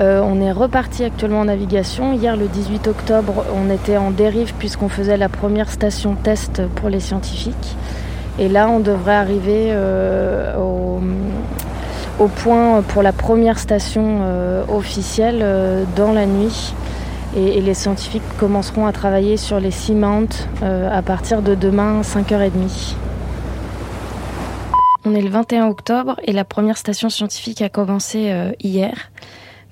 Euh, 0.00 0.22
on 0.24 0.40
est 0.40 0.52
reparti 0.52 1.04
actuellement 1.04 1.40
en 1.40 1.44
navigation. 1.44 2.14
Hier, 2.14 2.36
le 2.36 2.48
18 2.48 2.88
octobre, 2.88 3.44
on 3.54 3.70
était 3.70 3.98
en 3.98 4.10
dérive 4.10 4.54
puisqu'on 4.58 4.88
faisait 4.88 5.18
la 5.18 5.28
première 5.28 5.70
station 5.70 6.14
test 6.14 6.62
pour 6.76 6.88
les 6.88 7.00
scientifiques. 7.00 7.76
Et 8.38 8.48
là, 8.48 8.70
on 8.70 8.80
devrait 8.80 9.14
arriver 9.14 9.68
euh, 9.68 10.56
au, 10.58 12.28
point 12.28 12.82
pour 12.82 13.02
la 13.02 13.12
première 13.12 13.58
station 13.58 14.20
officielle 14.68 15.44
dans 15.96 16.12
la 16.12 16.24
nuit. 16.24 16.72
Et, 17.36 17.60
les 17.60 17.74
scientifiques 17.74 18.22
commenceront 18.38 18.86
à 18.86 18.92
travailler 18.92 19.36
sur 19.36 19.60
les 19.60 19.70
Seamounts 19.70 20.48
à 20.62 21.02
partir 21.02 21.42
de 21.42 21.54
demain 21.54 22.02
5h30. 22.02 22.96
On 25.04 25.16
est 25.16 25.20
le 25.20 25.30
21 25.30 25.66
octobre 25.66 26.20
et 26.22 26.32
la 26.32 26.44
première 26.44 26.78
station 26.78 27.10
scientifique 27.10 27.60
a 27.60 27.68
commencé 27.68 28.30
euh, 28.30 28.52
hier. 28.60 29.10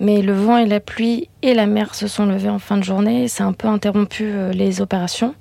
Mais 0.01 0.23
le 0.23 0.33
vent 0.33 0.57
et 0.57 0.67
la 0.67 0.81
pluie 0.81 1.29
et 1.43 1.55
la 1.55 1.67
mer 1.67 1.95
se 1.95 2.09
sont 2.09 2.27
levés 2.27 2.49
en 2.49 2.59
fin 2.59 2.77
de 2.77 2.83
journée 2.83 3.25
et 3.25 3.29
ça 3.29 3.45
a 3.45 3.47
un 3.47 3.53
peu 3.53 3.69
interrompu 3.69 4.25
euh, 4.25 4.51
les 4.51 4.81
opérations. 4.81 5.37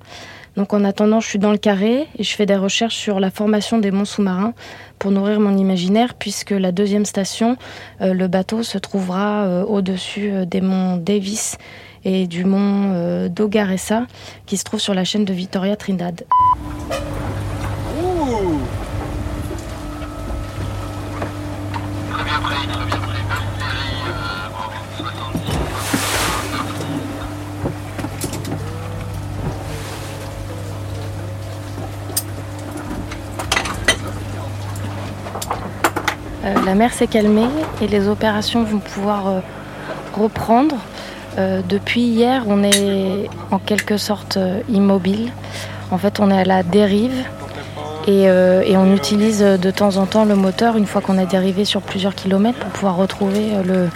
Donc 0.56 0.74
en 0.74 0.84
attendant, 0.84 1.18
je 1.18 1.26
suis 1.26 1.40
dans 1.40 1.50
le 1.50 1.58
carré 1.58 2.06
et 2.16 2.22
je 2.22 2.36
fais 2.36 2.46
des 2.46 2.54
recherches 2.54 2.94
sur 2.94 3.18
la 3.18 3.32
formation 3.32 3.78
des 3.78 3.90
monts 3.90 4.04
sous-marins 4.04 4.54
pour 5.00 5.10
nourrir 5.10 5.40
mon 5.40 5.56
imaginaire 5.56 6.14
puisque 6.14 6.50
la 6.50 6.70
deuxième 6.70 7.04
station, 7.04 7.56
euh, 8.00 8.14
le 8.14 8.28
bateau, 8.28 8.62
se 8.62 8.78
trouvera 8.78 9.64
au-dessus 9.64 10.46
des 10.46 10.60
monts 10.60 10.98
Davis 10.98 11.58
et 12.04 12.26
du 12.26 12.44
mont 12.44 12.92
euh, 12.94 13.28
d'Ogaressa 13.28 14.06
qui 14.46 14.56
se 14.56 14.64
trouve 14.64 14.80
sur 14.80 14.94
la 14.94 15.04
chaîne 15.04 15.24
de 15.24 15.32
Victoria 15.32 15.76
Trinidad. 15.76 16.24
Euh, 36.42 36.54
la 36.64 36.74
mer 36.74 36.92
s'est 36.94 37.06
calmée 37.06 37.48
et 37.82 37.86
les 37.86 38.08
opérations 38.08 38.64
vont 38.64 38.78
pouvoir 38.78 39.26
euh, 39.26 39.40
reprendre 40.14 40.76
depuis 41.36 42.02
hier, 42.02 42.44
on 42.46 42.62
est 42.62 43.28
en 43.50 43.58
quelque 43.58 43.96
sorte 43.96 44.38
immobile. 44.68 45.30
En 45.90 45.98
fait, 45.98 46.20
on 46.20 46.30
est 46.30 46.38
à 46.38 46.44
la 46.44 46.62
dérive 46.62 47.24
euh, 48.08 48.62
et, 48.62 48.76
on 48.76 48.94
utilise 48.94 49.40
de 49.40 49.70
temps 49.70 49.96
en 49.96 50.06
temps 50.06 50.24
le 50.24 50.34
moteur 50.34 50.76
une 50.76 50.86
fois 50.86 51.00
qu'on 51.00 51.18
est 51.18 51.26
dérivé 51.26 51.64
sur 51.64 51.82
plusieurs 51.82 52.14
kilomètres 52.14 52.58
pour 52.58 52.70
pouvoir 52.70 52.96
retrouver 52.96 53.50
euh, 53.54 53.88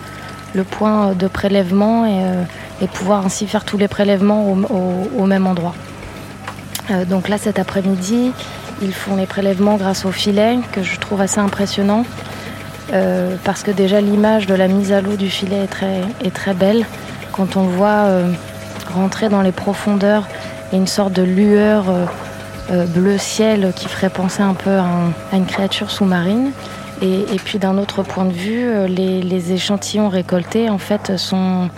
le, 0.55 0.64
point 0.64 1.14
de 1.14 1.26
prélèvement 1.26 2.05
euh, 2.07 2.45
et, 2.81 2.87
pouvoir 2.87 3.25
ainsi 3.25 3.47
faire 3.47 3.64
tous 3.64 3.79
les 3.79 3.88
prélèvements 3.88 4.53
au, 5.17 5.26
même 5.26 5.47
endroit. 5.47 5.75
donc 7.09 7.29
là 7.29 7.38
cet 7.38 7.59
après-midi, 7.59 8.33
ils 8.83 8.93
font 8.93 9.17
les 9.17 9.26
prélèvements 9.26 9.76
grâce 9.76 10.05
au 10.05 10.12
filet 10.12 10.59
que 10.73 10.83
je 10.83 10.99
trouve 11.00 11.21
assez 11.21 11.41
impressionnant 11.41 12.05
parce 13.43 13.62
que 13.62 13.71
déjà 13.73 14.00
l'image 14.00 14.47
de 14.47 14.55
la 14.55 14.69
mise 14.69 14.93
à 14.93 15.00
l'eau 15.00 15.17
du 15.17 15.31
filet 15.31 15.67
est 16.23 16.35
très 16.35 16.55
belle. 16.55 16.85
Quand 17.35 17.57
on 17.57 17.64
voit 17.64 18.07
rentrer 18.95 19.29
dans 19.29 19.43
les 19.43 19.53
profondeurs 19.53 20.29
une 20.73 20.87
sorte 20.87 21.12
de 21.12 21.23
lueur 21.23 21.87
euh, 22.71 22.87
bleu 22.87 23.19
ciel 23.19 23.73
qui 23.76 23.88
ferait 23.88 24.09
penser 24.09 24.43
un 24.43 24.55
peu 24.55 24.71
à, 24.71 25.37
une 25.37 25.45
créature 25.45 25.91
sous-marine. 25.91 26.53
Et, 27.03 27.37
puis 27.45 27.59
d'un 27.59 27.76
autre 27.76 28.03
point 28.03 28.25
de 28.25 28.33
vue, 28.33 28.64
euh, 28.64 28.87
les, 28.87 29.53
échantillons 29.53 30.09
récoltés 30.09 30.71
en 30.71 30.79
fait 30.79 31.19
sont 31.19 31.69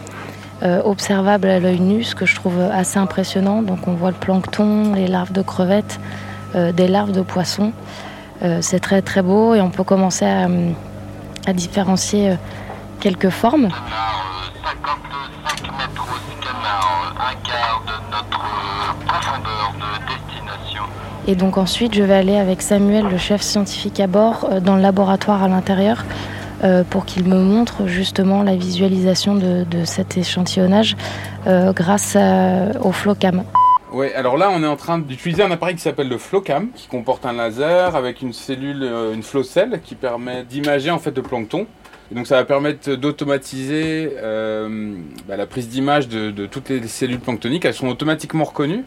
euh, 0.63 0.81
observables 0.85 1.49
à 1.49 1.59
l'œil 1.59 1.81
nu, 1.81 2.05
ce 2.05 2.15
que 2.15 2.25
je 2.25 2.37
trouve 2.37 2.61
assez 2.61 2.99
impressionnant. 2.99 3.63
Donc 3.63 3.89
on 3.89 3.95
voit 3.95 4.11
le 4.11 4.17
plancton, 4.17 4.95
les 4.95 5.09
larves 5.09 5.33
de 5.33 5.43
crevettes, 5.43 5.99
des 6.55 6.89
larves 6.89 7.13
de 7.13 7.21
poissons. 7.21 7.73
c'est 8.63 8.81
très 8.81 9.03
très 9.03 9.21
beau 9.21 9.55
et 9.55 9.61
on 9.61 9.69
peut 9.69 9.85
commencer 9.85 10.25
à 10.25 11.53
différencier 11.53 12.35
quelques 13.01 13.29
formes. 13.29 13.69
Et 21.28 21.35
donc 21.35 21.59
ensuite, 21.59 21.95
je 21.95 22.04
vais 22.04 22.14
aller 22.14 22.37
avec 22.37 22.62
Samuel, 22.62 23.06
le 23.09 23.18
chef 23.18 23.42
scientifique 23.42 23.99
à 23.99 24.06
bord, 24.06 24.49
euh, 24.49 24.61
dans 24.61 24.76
le 24.76 24.83
laboratoire 24.83 25.42
à 25.42 25.49
l'intérieur 25.49 26.04
euh, 26.62 26.85
pour 26.88 27.04
qu'il 27.04 27.25
me 27.25 27.40
montre 27.40 27.88
justement 27.88 28.45
la 28.45 28.54
visualisation 28.54 29.35
de, 29.35 29.64
cet 29.85 30.16
échantillonnage 30.16 30.97
euh, 31.49 31.73
grâce 31.73 32.16
au 32.80 32.92
Flowcam. 32.92 33.42
Oui, 33.92 34.06
alors 34.14 34.37
là, 34.37 34.50
on 34.52 34.62
est 34.62 34.68
en 34.68 34.76
train 34.76 34.99
d'utiliser 34.99 35.42
un 35.42 35.50
appareil 35.50 35.75
qui 35.75 35.83
s'appelle 35.83 36.09
le 36.09 36.18
Flowcam, 36.18 36.68
qui 36.75 36.87
comporte 36.87 37.26
un 37.26 37.33
laser 37.33 37.97
avec 37.97 38.23
une 38.23 38.33
cellule, 38.33 38.88
une 39.14 39.23
flow 39.23 39.42
cell, 39.42 39.80
qui 39.83 39.97
permet 39.97 40.45
d'imager 40.45 40.90
en 40.90 40.99
fait 40.99 41.16
le 41.16 41.23
plancton 41.23 41.66
donc 42.12 42.28
ça 42.28 42.37
va 42.37 42.45
permettre 42.45 42.95
d'automatiser 42.95 44.12
bah, 45.26 45.37
la 45.37 45.47
prise 45.47 45.68
d'image 45.68 46.06
de, 46.06 46.47
toutes 46.47 46.68
les 46.68 46.87
cellules 46.87 47.18
planctoniques. 47.18 47.64
Elles 47.64 47.75
sont 47.75 47.88
automatiquement 47.88 48.45
reconnues 48.45 48.85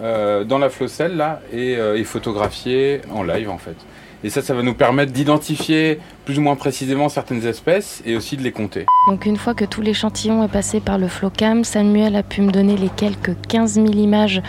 euh, 0.00 0.44
dans 0.44 0.58
la 0.58 0.70
flowcell 0.70 1.16
là 1.16 1.40
et, 1.52 1.76
euh, 1.76 2.02
photographiées 2.04 3.00
en 3.12 3.22
live 3.22 3.50
en 3.50 3.58
fait. 3.58 3.76
Et 4.24 4.30
ça, 4.30 4.42
ça 4.42 4.52
va 4.52 4.62
nous 4.62 4.74
permettre 4.74 5.12
d'identifier 5.12 6.00
plus 6.24 6.38
ou 6.38 6.42
moins 6.42 6.56
précisément 6.56 7.08
certaines 7.08 7.46
espèces 7.46 8.02
et 8.04 8.16
aussi 8.16 8.36
de 8.36 8.42
les 8.42 8.50
compter. 8.50 8.86
Donc 9.08 9.26
une 9.26 9.36
fois 9.36 9.54
que 9.54 9.64
tout 9.64 9.80
l'échantillon 9.80 10.42
est 10.42 10.50
passé 10.50 10.80
par 10.80 10.98
le 10.98 11.06
Flowcam, 11.06 11.62
Samuel 11.62 12.16
a 12.16 12.24
pu 12.24 12.42
me 12.42 12.50
donner 12.50 12.76
les 12.76 12.88
quelques 12.88 13.36
15 13.48 13.74
000 13.74 13.86
images 13.92 14.42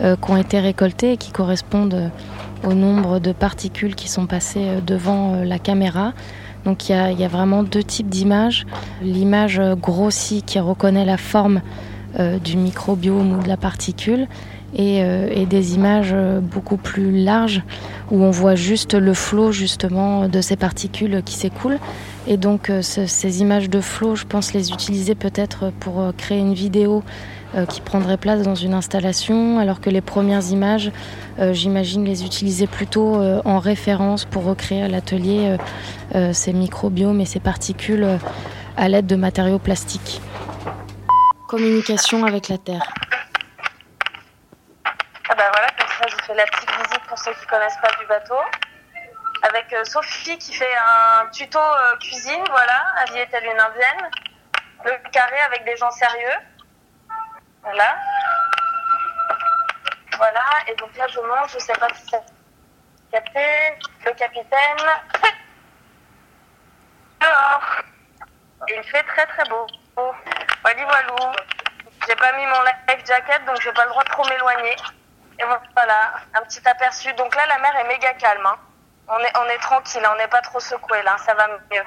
qui 0.00 0.30
ont 0.30 0.38
été 0.38 0.58
récoltées 0.58 1.12
et 1.12 1.16
qui 1.18 1.30
correspondent 1.30 2.10
au 2.64 2.72
nombre 2.72 3.18
de 3.18 3.32
particules 3.32 3.94
qui 3.94 4.08
sont 4.08 4.26
passées 4.26 4.80
devant 4.86 5.44
la 5.44 5.58
caméra. 5.58 6.14
Donc 6.64 6.88
il 6.88 6.92
y, 6.92 7.24
a, 7.24 7.28
vraiment 7.28 7.62
deux 7.62 7.82
types 7.82 8.08
d'images. 8.08 8.64
L'image 9.02 9.60
grossie 9.76 10.42
qui 10.42 10.58
reconnaît 10.58 11.04
la 11.04 11.18
forme 11.18 11.60
euh, 12.18 12.38
du 12.38 12.56
microbiome 12.56 13.38
ou 13.38 13.42
de 13.42 13.46
la 13.46 13.56
particule 13.56 14.26
euh, 14.78 15.28
et, 15.30 15.46
des 15.46 15.74
images 15.74 16.14
beaucoup 16.42 16.76
plus 16.76 17.22
larges 17.22 17.62
où 18.10 18.22
on 18.22 18.30
voit 18.30 18.54
juste 18.54 18.94
le 18.94 19.14
flot 19.14 19.52
justement 19.52 20.28
de 20.28 20.40
ces 20.40 20.56
particules 20.56 21.22
qui 21.24 21.34
s'écoulent. 21.34 21.78
Et 22.26 22.36
donc 22.36 22.70
euh, 22.70 22.82
ces 22.82 23.40
images 23.40 23.68
de 23.70 23.80
flot, 23.80 24.16
je 24.16 24.24
pense 24.24 24.52
les 24.52 24.70
utiliser 24.70 25.14
peut-être 25.14 25.72
pour 25.80 26.12
créer 26.16 26.38
une 26.38 26.54
vidéo 26.54 27.02
euh, 27.56 27.66
qui 27.66 27.80
prendraient 27.80 28.16
place 28.16 28.42
dans 28.42 28.54
une 28.54 28.74
installation, 28.74 29.58
alors 29.58 29.80
que 29.80 29.90
les 29.90 30.00
premières 30.00 30.52
images, 30.52 30.92
euh, 31.40 31.52
j'imagine 31.52 32.04
les 32.04 32.24
utiliser 32.24 32.68
plutôt 32.68 33.16
euh, 33.16 33.42
en 33.44 33.58
référence 33.58 34.24
pour 34.24 34.44
recréer 34.44 34.82
à 34.82 34.88
l'atelier 34.88 35.56
ces 36.32 36.52
microbiomes 36.52 37.20
et 37.20 37.24
ces 37.24 37.40
particules 37.40 38.06
à 38.76 38.88
l'aide 38.88 39.06
de 39.06 39.16
matériaux 39.16 39.58
plastiques. 39.58 40.20
Communication 41.48 42.24
avec 42.24 42.48
la 42.48 42.58
Terre. 42.58 42.92
Ah 44.84 45.34
bah 45.36 45.44
voilà, 45.52 45.68
comme 45.78 45.89
je 46.08 46.14
vous 46.14 46.22
fais 46.22 46.34
la 46.34 46.44
petite 46.46 46.70
visite 46.70 47.04
pour 47.06 47.18
ceux 47.18 47.32
qui 47.34 47.46
connaissent 47.46 47.78
pas 47.82 47.90
du 47.98 48.06
bateau. 48.06 48.38
Avec 49.42 49.74
Sophie 49.84 50.38
qui 50.38 50.54
fait 50.54 50.76
un 50.76 51.28
tuto 51.30 51.58
cuisine, 52.00 52.44
voilà, 52.50 52.84
habillée 52.98 53.26
telle 53.28 53.44
une 53.44 53.60
indienne. 53.60 54.10
Le 54.84 55.10
carré 55.10 55.40
avec 55.40 55.64
des 55.64 55.76
gens 55.76 55.90
sérieux. 55.90 56.38
Voilà. 57.62 57.96
Voilà, 60.16 60.44
et 60.68 60.74
donc 60.74 60.94
là 60.96 61.06
je 61.08 61.20
monte, 61.20 61.50
je 61.52 61.58
sais 61.58 61.72
pas 61.74 61.88
si 61.94 62.06
c'est 62.10 62.22
capté, 63.10 63.46
le 64.04 64.12
capitaine. 64.12 64.86
Et 68.68 68.76
il 68.76 68.84
fait 68.84 69.02
très 69.02 69.26
très 69.26 69.44
beau. 69.48 69.66
Voilà, 69.96 70.84
voilou. 70.84 71.32
J'ai 72.06 72.14
pas 72.16 72.32
mis 72.32 72.46
mon 72.46 72.62
life 72.62 73.06
jacket, 73.06 73.44
donc 73.46 73.60
j'ai 73.62 73.72
pas 73.72 73.84
le 73.84 73.90
droit 73.90 74.04
de 74.04 74.08
trop 74.10 74.28
m'éloigner. 74.28 74.76
Et 75.40 75.44
voilà, 75.74 76.12
un 76.34 76.42
petit 76.42 76.60
aperçu. 76.68 77.12
Donc 77.14 77.34
là, 77.34 77.42
la 77.48 77.58
mer 77.58 77.74
est 77.80 77.88
méga 77.88 78.12
calme. 78.14 78.44
Hein. 78.44 78.56
On, 79.08 79.18
est, 79.18 79.32
on 79.38 79.48
est 79.48 79.58
tranquille, 79.58 80.02
on 80.12 80.18
n'est 80.18 80.28
pas 80.28 80.42
trop 80.42 80.60
secoué 80.60 81.02
là, 81.02 81.16
ça 81.18 81.34
va 81.34 81.48
mieux. 81.48 81.82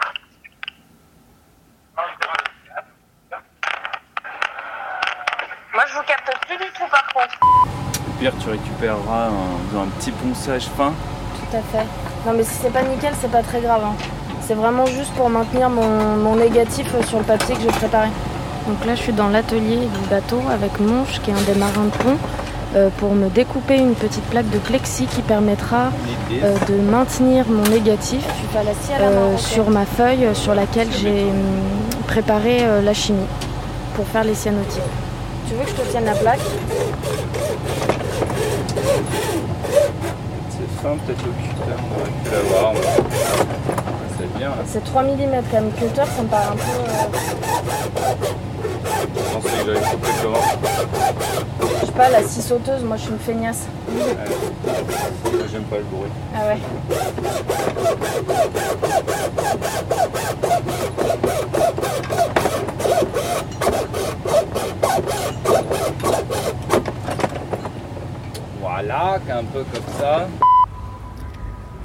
Moi, 5.74 5.84
je 5.88 5.94
vous 5.94 6.04
capte 6.04 6.48
plus 6.48 6.58
du 6.58 6.72
tout, 6.74 6.88
par 6.88 7.08
contre. 7.14 7.38
Au 8.08 8.20
pire, 8.20 8.34
tu 8.42 8.50
récupéreras 8.50 9.28
un, 9.28 9.78
un 9.84 9.88
petit 9.98 10.12
ponçage 10.12 10.68
fin. 10.76 10.94
Tout 11.40 11.58
à 11.58 11.62
fait. 11.62 11.86
Non, 12.26 12.34
mais 12.34 12.44
si 12.44 12.56
c'est 12.56 12.74
pas 12.74 12.82
nickel, 12.82 13.14
c'est 13.22 13.32
pas 13.32 13.44
très 13.44 13.62
grave. 13.62 13.84
Hein. 13.84 13.96
C'est 14.42 14.56
vraiment 14.56 14.86
juste 14.86 15.14
pour 15.14 15.30
maintenir 15.30 15.70
mon, 15.70 16.36
négatif 16.36 16.88
sur 17.06 17.20
le 17.20 17.24
papier 17.24 17.56
que 17.56 17.62
j'ai 17.62 17.68
préparé. 17.68 18.10
Donc 18.68 18.84
là, 18.86 18.96
je 18.96 19.02
suis 19.02 19.14
dans 19.14 19.30
l'atelier 19.30 19.86
du 19.86 20.08
bateau 20.10 20.42
avec 20.52 20.80
Monche, 20.80 21.22
qui 21.22 21.32
est 21.32 21.34
un 21.34 21.42
des 21.42 21.56
marins 21.56 21.86
de 21.86 21.98
pont, 21.98 22.18
euh, 22.76 22.90
pour 22.98 23.14
me 23.14 23.30
découper 23.30 23.78
une 23.78 23.94
petite 23.94 24.24
plaque 24.26 24.50
de 24.50 24.58
plexi 24.58 25.06
qui 25.06 25.22
permettra 25.22 25.92
euh, 26.32 26.56
de 26.68 26.74
maintenir 26.76 27.46
mon 27.48 27.62
négatif 27.64 28.26
euh, 29.00 29.38
sur 29.38 29.70
ma 29.70 29.86
feuille 29.86 30.28
sur 30.34 30.56
laquelle 30.56 30.88
j'ai 30.92 31.28
préparé 32.08 32.64
la 32.84 32.94
chimie 32.94 33.28
pour 33.96 34.08
faire 34.08 34.24
les 34.24 34.34
cyanotypes. 34.34 34.82
Tu 35.48 35.54
veux 35.54 35.64
que 35.64 35.70
je 35.70 35.76
te 35.76 35.92
tienne 35.92 36.06
la 36.06 36.16
plaque? 36.16 36.40
C'est 40.50 40.82
fin, 40.82 40.96
peut-être 41.06 41.24
le 41.26 41.32
cutter, 41.32 41.76
on 41.78 42.00
aurait 42.00 42.12
pu 42.24 42.32
l'avoir. 42.32 42.74
C'est 44.18 44.38
bien. 44.38 44.52
C'est 44.66 44.84
3 44.84 45.04
mm 45.04 45.44
quand 45.52 45.62
même. 45.62 45.72
Cutter, 45.74 46.04
ça 46.16 46.24
me 46.24 46.28
paraît 46.28 46.48
un 46.48 46.56
peu. 46.56 46.62
Euh... 49.36 49.76
Je 51.82 51.86
comment 51.86 51.86
sais 51.86 51.92
pas, 51.92 52.10
la 52.10 52.24
scie 52.24 52.42
sauteuse, 52.42 52.84
moi 52.84 52.98
je 52.98 53.04
suis 53.04 53.12
une 53.12 53.20
feignasse. 53.20 53.68
Ouais. 53.90 54.16
J'aime 55.52 55.64
pas 55.64 55.78
le 55.78 55.84
bruit. 55.84 56.10
Ah 56.36 56.48
ouais. 56.48 56.58
Voilà, 68.60 69.20
un 69.32 69.44
peu 69.44 69.64
comme 69.64 70.00
ça. 70.00 70.28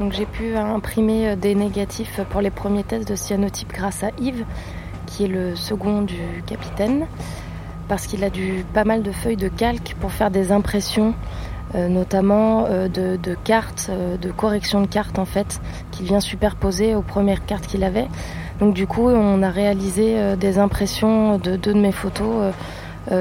Donc 0.00 0.12
j'ai 0.12 0.26
pu 0.26 0.56
imprimer 0.56 1.30
euh, 1.30 1.36
des 1.36 1.54
négatifs 1.54 2.20
pour 2.30 2.40
les 2.40 2.50
premiers 2.50 2.84
tests 2.84 3.08
de 3.08 3.16
cyanotype 3.16 3.72
grâce 3.72 4.04
à 4.04 4.10
Yves, 4.18 4.44
qui 5.08 5.24
est 5.24 5.28
le 5.28 5.56
second 5.56 6.02
du 6.02 6.42
capitaine, 6.46 7.06
parce 7.88 8.06
qu'il 8.06 8.24
a 8.24 8.30
dû 8.30 8.64
pas 8.74 8.84
mal 8.84 9.02
de 9.02 9.12
feuilles 9.12 9.36
de 9.36 9.48
calque 9.48 9.96
pour 10.00 10.12
faire 10.12 10.30
des 10.30 10.52
impressions, 10.52 11.14
euh, 11.74 11.88
notamment 11.88 12.66
euh, 12.66 12.88
de, 12.88 13.34
cartes, 13.44 13.90
de 13.90 14.30
correction 14.30 14.80
de 14.82 14.86
cartes 14.86 15.18
en 15.18 15.24
fait, 15.24 15.60
qu'il 15.90 16.06
vient 16.06 16.20
superposer 16.20 16.94
aux 16.94 17.02
premières 17.02 17.44
cartes 17.46 17.66
qu'il 17.66 17.84
avait. 17.84 18.08
Donc 18.60 18.74
du 18.74 18.86
coup, 18.86 19.08
on 19.08 19.42
a 19.42 19.50
réalisé 19.50 20.36
des 20.36 20.58
impressions 20.58 21.38
de 21.38 21.56
deux 21.56 21.74
de 21.74 21.80
mes 21.80 21.92
photos 21.92 22.52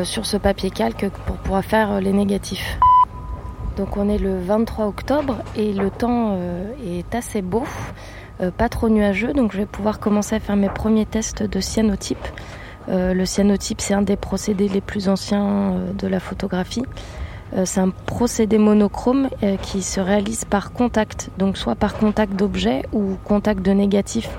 sur 0.04 0.26
ce 0.26 0.36
papier 0.36 0.72
calque 0.72 1.08
pour 1.28 1.36
pouvoir 1.38 1.64
faire 1.64 2.02
les 2.02 2.12
négatifs. 2.12 2.80
Donc 3.78 3.96
on 3.96 4.10
est 4.10 4.18
le 4.18 4.40
23 4.40 4.88
octobre 4.88 5.38
et 5.56 5.72
le 5.72 5.92
temps 5.92 6.32
euh, 6.32 6.72
est 6.84 7.14
assez 7.14 7.44
beau. 7.44 7.64
Euh, 8.42 8.52
pas 8.52 8.70
trop 8.70 8.90
nuageux, 8.90 9.34
donc 9.34 9.52
je 9.52 9.58
vais 9.58 9.66
pouvoir 9.66 10.00
commencer 10.00 10.36
à 10.36 10.40
faire 10.40 10.56
mes 10.56 10.70
premiers 10.70 11.06
tests 11.06 11.44
de 11.44 11.60
cyanotype. 11.60 12.28
Euh, 12.90 13.14
le 13.14 13.26
cyanotype, 13.26 13.82
c'est 13.82 13.94
un 13.94 14.02
des 14.02 14.16
procédés 14.16 14.70
les 14.70 14.82
plus 14.82 15.10
anciens 15.10 15.76
de 15.98 16.08
la 16.08 16.20
photographie. 16.20 16.84
c'est 17.66 17.80
un 17.80 17.90
procédé 17.90 18.58
monochrome 18.58 19.30
qui 19.62 19.82
se 19.82 20.00
réalise 20.00 20.46
par 20.46 20.72
contact, 20.72 21.30
donc 21.38 21.58
soit 21.58 21.76
par 21.76 21.96
contact 21.98 22.34
d'objet 22.34 22.84
ou 22.94 23.18
contact 23.24 23.62
de 23.62 23.72
négatif 23.72 24.30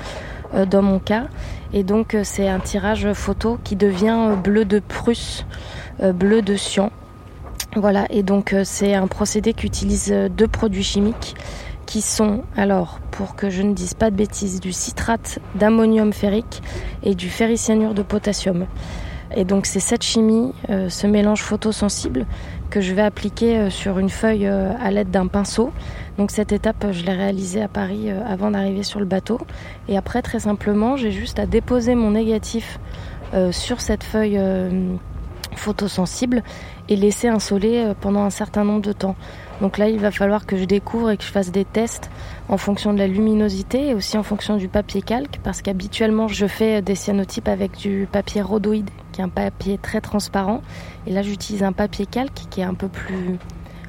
dans 0.71 0.83
mon 0.83 0.99
cas. 0.99 1.25
Et 1.73 1.83
donc 1.83 2.17
c'est 2.23 2.49
un 2.49 2.61
tirage 2.61 3.13
photo 3.15 3.59
qui 3.65 3.77
devient 3.77 4.37
bleu 4.43 4.65
de 4.65 4.79
Prusse, 4.79 5.47
bleu 6.03 6.43
de 6.43 6.55
cyan. 6.57 6.91
Voilà, 7.77 8.07
et 8.11 8.23
donc 8.23 8.55
c'est 8.65 8.95
un 8.95 9.07
procédé 9.07 9.53
qui 9.53 9.67
utilise 9.67 10.13
deux 10.31 10.49
produits 10.49 10.85
chimiques 10.85 11.35
qui 11.89 12.03
sont, 12.03 12.43
alors, 12.55 13.01
pour 13.13 13.35
que 13.35 13.49
je 13.49 13.63
ne 13.63 13.73
dise 13.73 13.95
pas 13.95 14.11
de 14.11 14.15
bêtises, 14.15 14.61
du 14.61 14.73
citrate 14.73 15.39
d'ammonium 15.55 16.13
ferrique 16.13 16.63
et 17.03 17.15
du 17.15 17.31
ferricyanure 17.31 17.95
de 17.95 18.03
potassium. 18.03 18.67
Et 19.35 19.47
donc 19.47 19.65
c'est 19.65 19.81
cette 19.81 20.03
chimie, 20.03 20.53
euh, 20.69 20.91
ce 20.91 21.07
mélange 21.07 21.41
photosensible 21.41 22.27
que 22.69 22.83
je 22.83 22.93
vais 22.93 23.01
appliquer 23.01 23.57
euh, 23.57 23.71
sur 23.71 23.99
une 23.99 24.11
feuille 24.11 24.47
euh, 24.47 24.75
à 24.83 24.91
l'aide 24.91 25.11
d'un 25.11 25.29
pinceau. 25.29 25.73
Donc 26.19 26.31
cette 26.31 26.53
étape, 26.53 26.89
je 26.93 27.07
l'ai 27.07 27.15
réalisée 27.15 27.63
à 27.63 27.69
Paris 27.69 28.11
avant 28.11 28.51
d'arriver 28.51 28.83
sur 28.83 29.01
le 29.01 29.07
bateau. 29.07 29.41
Et 29.89 29.97
après, 29.97 30.21
très 30.21 30.41
simplement, 30.41 30.99
j'ai 30.99 31.11
juste 31.11 31.39
à 31.39 31.47
déposer 31.47 31.95
mon 31.95 32.11
négatif 32.11 32.79
sur 33.51 33.81
cette 33.81 34.05
feuille 34.05 34.41
photosensible 35.55 36.43
et 36.89 36.97
laisser 36.97 37.29
insoler 37.29 37.93
pendant 38.01 38.25
un 38.25 38.31
certain 38.31 38.65
nombre 38.65 38.81
de 38.81 38.93
temps. 38.93 39.17
Donc 39.61 39.79
là, 39.79 39.89
il 39.89 39.99
va 39.99 40.11
falloir 40.11 40.47
que 40.47 40.57
je 40.57 40.65
découvre 40.65 41.11
et 41.11 41.17
que 41.17 41.25
je 41.25 41.31
fasse 41.31 41.51
des 41.51 41.65
tests 41.65 42.11
en 42.49 42.57
fonction 42.57 42.93
de 42.93 42.99
la 42.99 43.09
luminosité 43.09 43.89
et 43.89 43.95
aussi 43.95 44.17
en 44.17 44.23
fonction 44.23 44.57
du 44.57 44.69
papier 44.69 45.03
calque, 45.03 45.41
parce 45.43 45.63
qu'habituellement, 45.63 46.29
je 46.29 46.47
fais 46.47 46.81
des 46.81 46.95
cyanotypes 46.95 47.49
avec 47.49 47.77
du 47.77 48.09
papier 48.11 48.41
rhodoïde, 48.41 48.91
qui 49.13 49.21
est 49.21 49.25
un 49.25 49.29
papier 49.29 49.79
très 49.79 50.01
transparent. 50.01 50.63
Et 51.07 51.13
là, 51.13 51.23
j'utilise 51.23 51.63
un 51.63 51.73
papier 51.73 52.07
calque 52.07 52.47
qui 52.51 52.61
est 52.61 52.65
un 52.65 52.75
peu 52.75 52.89
plus 52.89 53.39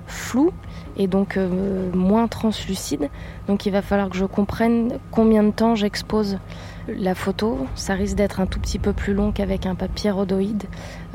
flou 0.07 0.51
et 0.97 1.05
donc 1.05 1.37
euh, 1.37 1.91
moins 1.93 2.27
translucide. 2.27 3.09
Donc 3.47 3.67
il 3.67 3.71
va 3.71 3.83
falloir 3.83 4.09
que 4.09 4.17
je 4.17 4.25
comprenne 4.25 4.97
combien 5.11 5.43
de 5.43 5.51
temps 5.51 5.75
j'expose 5.75 6.39
la 6.87 7.13
photo. 7.13 7.67
Ça 7.75 7.93
risque 7.93 8.15
d'être 8.15 8.39
un 8.39 8.47
tout 8.47 8.59
petit 8.59 8.79
peu 8.79 8.91
plus 8.91 9.13
long 9.13 9.31
qu'avec 9.31 9.67
un 9.67 9.75
papier 9.75 10.09
rhodoïde. 10.09 10.63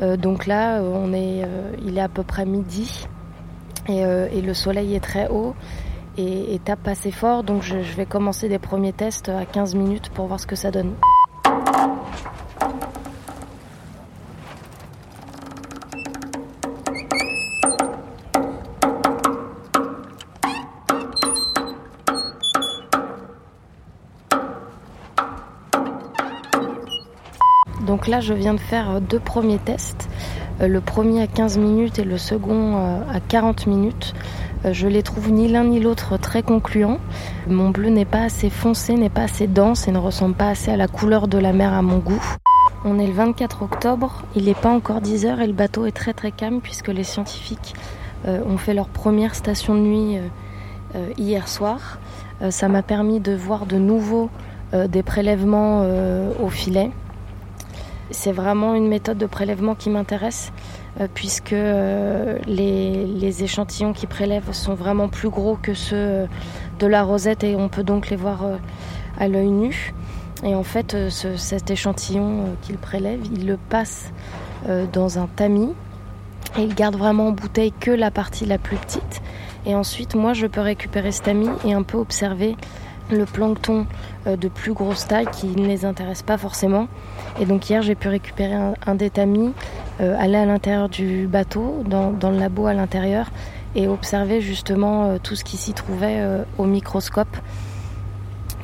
Euh, 0.00 0.16
donc 0.16 0.46
là, 0.46 0.80
on 0.80 1.12
est, 1.12 1.42
il 1.84 1.98
est 1.98 2.02
à 2.02 2.08
peu 2.08 2.22
près 2.22 2.46
midi. 2.46 3.06
Euh, 3.90 4.28
et, 4.32 4.40
le 4.40 4.54
soleil 4.54 4.94
est 4.94 5.00
très 5.00 5.28
haut 5.28 5.54
et, 6.16 6.58
tape 6.64 6.86
assez 6.88 7.10
fort. 7.10 7.42
Donc 7.42 7.62
je, 7.62 7.82
je 7.82 7.94
vais 7.94 8.06
commencer 8.06 8.48
des 8.48 8.58
premiers 8.58 8.92
tests 8.92 9.28
à 9.28 9.44
15 9.44 9.74
minutes 9.74 10.10
pour 10.10 10.26
voir 10.26 10.40
ce 10.40 10.46
que 10.46 10.56
ça 10.56 10.70
donne. 10.70 10.94
Donc 27.86 28.08
là, 28.08 28.20
je 28.20 28.34
viens 28.34 28.54
de 28.54 28.60
faire 28.60 29.00
deux 29.00 29.20
premiers 29.20 29.58
tests. 29.58 30.08
Euh, 30.60 30.68
le 30.68 30.80
premier 30.80 31.22
à 31.22 31.26
15 31.26 31.58
minutes 31.58 31.98
et 31.98 32.04
le 32.04 32.18
second 32.18 32.76
euh, 32.76 33.00
à 33.12 33.20
40 33.20 33.66
minutes. 33.66 34.14
Euh, 34.64 34.72
je 34.72 34.86
les 34.86 35.02
trouve 35.02 35.30
ni 35.30 35.48
l'un 35.48 35.64
ni 35.64 35.80
l'autre 35.80 36.16
très 36.16 36.42
concluants. 36.42 36.98
Mon 37.48 37.70
bleu 37.70 37.88
n'est 37.88 38.04
pas 38.04 38.22
assez 38.22 38.50
foncé, 38.50 38.94
n'est 38.94 39.08
pas 39.08 39.22
assez 39.22 39.46
dense 39.46 39.88
et 39.88 39.92
ne 39.92 39.98
ressemble 39.98 40.34
pas 40.34 40.48
assez 40.48 40.70
à 40.70 40.76
la 40.76 40.88
couleur 40.88 41.28
de 41.28 41.38
la 41.38 41.52
mer 41.52 41.72
à 41.72 41.82
mon 41.82 41.98
goût. 41.98 42.22
On 42.84 42.98
est 42.98 43.06
le 43.06 43.12
24 43.12 43.62
octobre, 43.62 44.22
il 44.36 44.44
n'est 44.44 44.54
pas 44.54 44.68
encore 44.68 45.00
10 45.00 45.26
heures 45.26 45.40
et 45.40 45.46
le 45.46 45.54
bateau 45.54 45.86
est 45.86 45.92
très 45.92 46.12
très 46.12 46.30
calme 46.30 46.60
puisque 46.62 46.88
les 46.88 47.04
scientifiques 47.04 47.74
ont 48.26 48.58
fait 48.58 48.74
leur 48.74 48.88
première 48.88 49.34
station 49.34 49.74
de 49.74 49.80
nuit 49.80 50.18
hier 51.16 51.48
soir. 51.48 51.98
ça 52.50 52.68
m'a 52.68 52.82
permis 52.82 53.20
de 53.20 53.34
voir 53.34 53.64
de 53.64 53.76
nouveau 53.76 54.28
des 54.74 55.02
prélèvements 55.02 55.86
au 56.42 56.50
filet. 56.50 56.90
C'est 58.10 58.32
vraiment 58.32 58.74
une 58.74 58.88
méthode 58.88 59.18
de 59.18 59.26
prélèvement 59.26 59.74
qui 59.74 59.90
m'intéresse 59.90 60.52
euh, 61.00 61.08
puisque 61.12 61.52
euh, 61.52 62.38
les, 62.46 63.42
échantillons 63.42 63.92
qui 63.92 64.06
prélèvent 64.06 64.52
sont 64.52 64.74
vraiment 64.74 65.08
plus 65.08 65.28
gros 65.28 65.56
que 65.56 65.74
ceux 65.74 65.96
euh, 65.96 66.26
de 66.78 66.86
la 66.86 67.02
rosette 67.02 67.42
et 67.42 67.56
on 67.56 67.68
peut 67.68 67.82
donc 67.82 68.10
les 68.10 68.16
voir 68.16 68.44
à 69.18 69.28
l'œil 69.28 69.50
nu. 69.50 69.92
Et 70.44 70.54
en 70.54 70.62
fait, 70.62 70.96
cet 71.08 71.70
échantillon 71.70 72.56
qu'il 72.62 72.76
prélève, 72.76 73.20
il 73.32 73.46
le 73.46 73.56
passe 73.56 74.12
dans 74.92 75.18
un 75.18 75.26
tamis 75.26 75.72
et 76.58 76.62
il 76.62 76.74
garde 76.74 76.96
vraiment 76.96 77.28
en 77.28 77.30
bouteille 77.32 77.72
que 77.72 77.90
la 77.90 78.10
partie 78.10 78.44
la 78.44 78.58
plus 78.58 78.76
petite. 78.76 79.22
Et 79.66 79.74
ensuite, 79.74 80.14
moi, 80.14 80.32
je 80.34 80.46
peux 80.46 80.60
récupérer 80.60 81.12
ce 81.12 81.22
tamis 81.22 81.48
et 81.64 81.72
un 81.72 81.82
peu 81.82 81.96
observer 81.96 82.56
le 83.10 83.24
plancton 83.24 83.86
de 84.26 84.48
plus 84.48 84.72
grosse 84.72 85.06
taille 85.06 85.26
qui 85.32 85.48
ne 85.48 85.66
les 85.66 85.84
intéresse 85.84 86.22
pas 86.22 86.38
forcément. 86.38 86.88
Et 87.40 87.46
donc 87.46 87.68
hier 87.68 87.82
j'ai 87.82 87.94
pu 87.94 88.08
récupérer 88.08 88.54
un, 88.86 88.94
des 88.94 89.10
tamis, 89.10 89.52
euh, 90.00 90.16
aller 90.18 90.36
à 90.36 90.46
l'intérieur 90.46 90.88
du 90.88 91.26
bateau, 91.26 91.82
dans, 91.84 92.12
le 92.30 92.38
labo 92.38 92.66
à 92.66 92.74
l'intérieur, 92.74 93.30
et 93.74 93.88
observer 93.88 94.40
justement 94.40 95.06
euh, 95.06 95.16
tout 95.22 95.34
ce 95.34 95.42
qui 95.42 95.56
s'y 95.56 95.72
trouvait 95.72 96.20
euh, 96.20 96.44
au 96.58 96.64
microscope. 96.64 97.36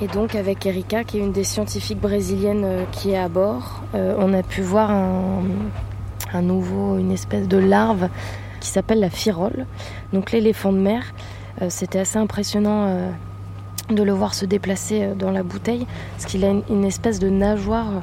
Et 0.00 0.06
donc 0.06 0.34
avec 0.34 0.64
Erika, 0.64 1.04
qui 1.04 1.18
est 1.18 1.20
une 1.20 1.32
des 1.32 1.44
scientifiques 1.44 2.00
brésiliennes 2.00 2.86
qui 2.90 3.10
est 3.10 3.18
à 3.18 3.28
bord, 3.28 3.82
on 3.92 4.32
a 4.32 4.42
pu 4.42 4.62
voir 4.62 4.90
un 4.90 6.40
nouveau, 6.40 6.96
une 6.96 7.12
espèce 7.12 7.46
de 7.46 7.58
larve 7.58 8.08
qui 8.60 8.70
s'appelle 8.70 9.00
la 9.00 9.10
firole, 9.10 9.66
donc 10.14 10.32
l'éléphant 10.32 10.72
de 10.72 10.78
mer. 10.78 11.02
C'était 11.68 11.98
assez 11.98 12.16
impressionnant 12.16 13.10
de 13.92 14.02
le 14.02 14.12
voir 14.12 14.34
se 14.34 14.44
déplacer 14.44 15.02
euh, 15.02 15.14
dans 15.14 15.30
la 15.30 15.42
bouteille, 15.42 15.86
parce 16.12 16.26
qu'il 16.26 16.44
a 16.44 16.50
une, 16.68 16.84
espèce 16.84 17.18
de 17.18 17.28
nageoire 17.28 18.02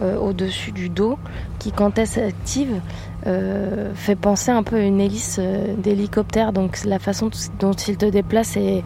euh, 0.00 0.16
au-dessus 0.18 0.72
du 0.72 0.88
dos 0.88 1.18
qui, 1.58 1.72
quand 1.72 1.98
elle 1.98 2.06
s'active, 2.06 2.80
euh, 3.26 3.92
fait 3.94 4.16
penser 4.16 4.50
un 4.50 4.62
peu 4.62 4.76
à 4.76 4.80
une 4.80 5.00
hélice 5.00 5.40
d'hélicoptère. 5.78 6.52
Donc 6.52 6.84
la 6.84 6.98
façon 6.98 7.30
dont 7.58 7.72
il 7.72 7.96
te 7.96 8.06
déplace 8.06 8.56
est, 8.56 8.82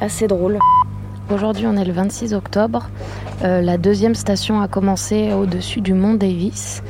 assez 0.00 0.28
drôle. 0.28 0.58
Aujourd'hui, 1.32 1.66
on 1.66 1.76
est 1.76 1.84
le 1.84 1.92
26 1.92 2.32
octobre. 2.32 2.88
la 3.42 3.76
deuxième 3.76 4.14
station 4.14 4.60
a 4.60 4.68
commencé 4.68 5.32
au-dessus 5.32 5.80
du 5.80 5.94
mont 5.94 6.14
Davis. 6.14 6.82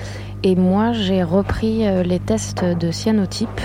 Et 0.43 0.55
moi, 0.55 0.93
j'ai 0.93 1.23
repris 1.23 1.85
les 2.05 2.19
tests 2.19 2.63
de 2.63 2.91
cyanotype 2.91 3.61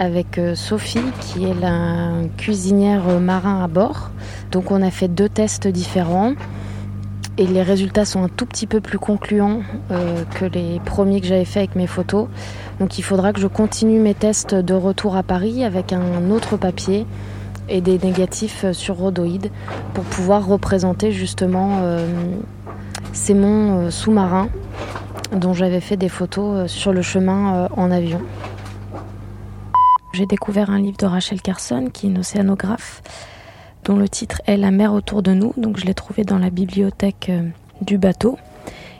avec 0.00 0.38
euh, 0.38 0.54
Sophie, 0.54 1.04
qui 1.20 1.44
est 1.44 1.54
la 1.60 2.12
cuisinière 2.38 3.06
euh, 3.06 3.20
marin 3.20 3.62
à 3.62 3.68
bord. 3.68 4.10
Donc 4.50 4.70
on 4.70 4.80
a 4.82 4.90
fait 4.90 5.08
deux 5.08 5.28
tests 5.28 5.68
différents 5.68 6.32
et 7.36 7.46
les 7.46 7.62
résultats 7.62 8.06
sont 8.06 8.24
un 8.24 8.28
tout 8.28 8.46
petit 8.46 8.66
peu 8.66 8.80
plus 8.80 8.98
concluants 8.98 9.60
euh, 9.90 10.24
que 10.34 10.46
les 10.46 10.80
premiers 10.86 11.20
que 11.20 11.26
j'avais 11.26 11.44
fait 11.44 11.60
avec 11.60 11.76
mes 11.76 11.86
photos. 11.86 12.28
Donc 12.80 12.98
il 12.98 13.02
faudra 13.02 13.34
que 13.34 13.40
je 13.40 13.46
continue 13.46 14.00
mes 14.00 14.14
tests 14.14 14.54
de 14.54 14.72
retour 14.72 15.16
à 15.16 15.22
Paris 15.22 15.64
avec 15.64 15.92
un 15.92 16.30
autre 16.30 16.56
papier 16.56 17.06
et 17.68 17.82
des 17.82 17.98
négatifs 17.98 18.64
sur 18.72 18.96
rhodoïde 18.96 19.50
pour 19.92 20.04
pouvoir 20.04 20.46
représenter 20.46 21.12
justement 21.12 21.82
ces 23.12 23.34
monts 23.34 23.90
sous-marins 23.90 24.48
dont 25.36 25.52
j'avais 25.52 25.80
fait 25.80 25.96
des 25.96 26.08
photos 26.08 26.68
sur 26.68 26.92
le 26.92 27.02
chemin 27.02 27.68
en 27.76 27.92
avion. 27.92 28.22
J'ai 30.12 30.26
découvert 30.26 30.70
un 30.70 30.80
livre 30.80 30.96
de 30.96 31.06
Rachel 31.06 31.40
Carson, 31.40 31.88
qui 31.92 32.06
est 32.06 32.10
une 32.10 32.18
océanographe, 32.18 33.02
dont 33.84 33.96
le 33.96 34.08
titre 34.08 34.42
est 34.46 34.56
La 34.56 34.72
mer 34.72 34.92
autour 34.92 35.22
de 35.22 35.32
nous. 35.32 35.54
Donc 35.56 35.78
je 35.78 35.86
l'ai 35.86 35.94
trouvé 35.94 36.24
dans 36.24 36.38
la 36.38 36.50
bibliothèque 36.50 37.28
euh, 37.30 37.48
du 37.80 37.96
bateau. 37.96 38.36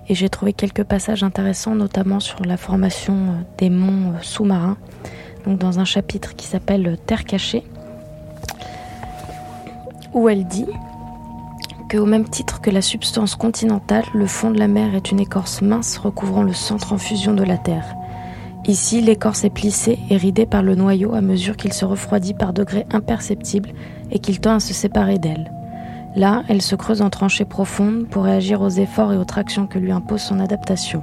Et 0.08 0.14
j'ai 0.14 0.28
trouvé 0.28 0.52
quelques 0.52 0.84
passages 0.84 1.24
intéressants, 1.24 1.74
notamment 1.74 2.20
sur 2.20 2.44
la 2.44 2.56
formation 2.56 3.14
euh, 3.14 3.42
des 3.58 3.70
monts 3.70 4.12
euh, 4.12 4.22
sous-marins. 4.22 4.76
Donc 5.44 5.58
dans 5.58 5.80
un 5.80 5.84
chapitre 5.84 6.36
qui 6.36 6.46
s'appelle 6.46 6.96
Terre 7.06 7.24
cachée, 7.24 7.64
où 10.12 10.28
elle 10.28 10.46
dit 10.46 10.66
que 11.88 11.98
au 11.98 12.06
même 12.06 12.28
titre 12.28 12.60
que 12.60 12.70
la 12.70 12.82
substance 12.82 13.34
continentale, 13.34 14.04
le 14.14 14.26
fond 14.26 14.52
de 14.52 14.58
la 14.58 14.68
mer 14.68 14.94
est 14.94 15.10
une 15.10 15.18
écorce 15.18 15.60
mince 15.60 15.98
recouvrant 15.98 16.44
le 16.44 16.52
centre 16.52 16.92
en 16.92 16.98
fusion 16.98 17.34
de 17.34 17.42
la 17.42 17.58
Terre. 17.58 17.96
Ici, 18.70 19.00
l'écorce 19.00 19.42
est 19.42 19.50
plissée 19.50 19.98
et 20.10 20.16
ridée 20.16 20.46
par 20.46 20.62
le 20.62 20.76
noyau 20.76 21.12
à 21.12 21.20
mesure 21.20 21.56
qu'il 21.56 21.72
se 21.72 21.84
refroidit 21.84 22.34
par 22.34 22.52
degrés 22.52 22.86
imperceptibles 22.92 23.70
et 24.12 24.20
qu'il 24.20 24.38
tend 24.38 24.54
à 24.54 24.60
se 24.60 24.72
séparer 24.72 25.18
d'elle. 25.18 25.50
Là, 26.14 26.44
elle 26.48 26.62
se 26.62 26.76
creuse 26.76 27.02
en 27.02 27.10
tranchées 27.10 27.44
profondes 27.44 28.06
pour 28.08 28.22
réagir 28.22 28.62
aux 28.62 28.68
efforts 28.68 29.12
et 29.12 29.16
aux 29.16 29.24
tractions 29.24 29.66
que 29.66 29.80
lui 29.80 29.90
impose 29.90 30.20
son 30.20 30.38
adaptation. 30.38 31.02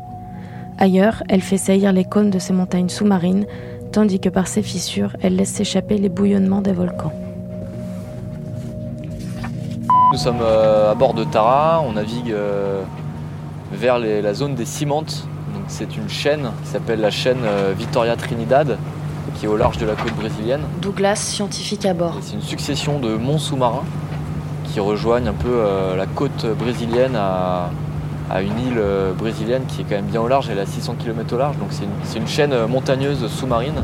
Ailleurs, 0.77 1.23
elle 1.27 1.41
fait 1.41 1.57
saillir 1.57 1.91
les 1.91 2.05
cônes 2.05 2.29
de 2.29 2.39
ses 2.39 2.53
montagnes 2.53 2.87
sous-marines, 2.87 3.45
tandis 3.91 4.21
que 4.21 4.29
par 4.29 4.47
ses 4.47 4.61
fissures, 4.61 5.17
elle 5.21 5.35
laisse 5.35 5.51
s'échapper 5.51 5.97
les 5.97 6.07
bouillonnements 6.07 6.61
des 6.61 6.71
volcans. 6.71 7.11
Nous 10.13 10.17
sommes 10.17 10.39
euh, 10.41 10.91
à 10.93 10.95
bord 10.95 11.13
de 11.13 11.25
Tara, 11.25 11.83
on 11.85 11.91
navigue 11.91 12.31
euh, 12.31 12.81
vers 13.73 13.99
la 13.99 14.33
zone 14.33 14.55
des 14.55 14.63
Cimantes. 14.63 15.27
C'est 15.67 15.97
une 15.97 16.07
chaîne 16.07 16.49
qui 16.63 16.69
s'appelle 16.69 17.01
la 17.01 17.11
chaîne 17.11 17.43
euh, 17.43 17.73
Victoria 17.77 18.15
Trinidad, 18.15 18.77
qui 19.35 19.45
est 19.45 19.49
au 19.49 19.57
large 19.57 19.77
de 19.77 19.85
la 19.85 19.93
côte 19.93 20.15
brésilienne. 20.15 20.61
Douglas, 20.81 21.17
scientifique 21.17 21.85
à 21.85 21.93
bord. 21.93 22.17
C'est 22.21 22.35
une 22.35 22.41
succession 22.41 22.99
de 22.99 23.15
monts 23.15 23.37
sous-marins 23.37 23.83
qui 24.65 24.79
rejoignent 24.79 25.27
un 25.27 25.33
peu 25.33 25.49
euh, 25.49 25.95
la 25.97 26.05
côte 26.05 26.45
brésilienne 26.57 27.15
à, 27.15 27.69
à 28.31 28.41
une 28.41 28.57
île 28.59 28.77
euh, 28.77 29.11
brésilienne 29.13 29.63
qui 29.67 29.81
est 29.81 29.83
quand 29.83 29.95
même 29.95 30.05
bien 30.05 30.21
au 30.21 30.27
large, 30.27 30.47
elle 30.49 30.57
est 30.57 30.61
à 30.61 30.65
600 30.65 30.95
km 30.99 31.35
au 31.35 31.37
large. 31.37 31.57
Donc 31.57 31.69
c'est 31.71 32.17
une, 32.17 32.27
chaîne 32.27 32.65
montagneuse 32.67 33.27
sous-marine 33.27 33.83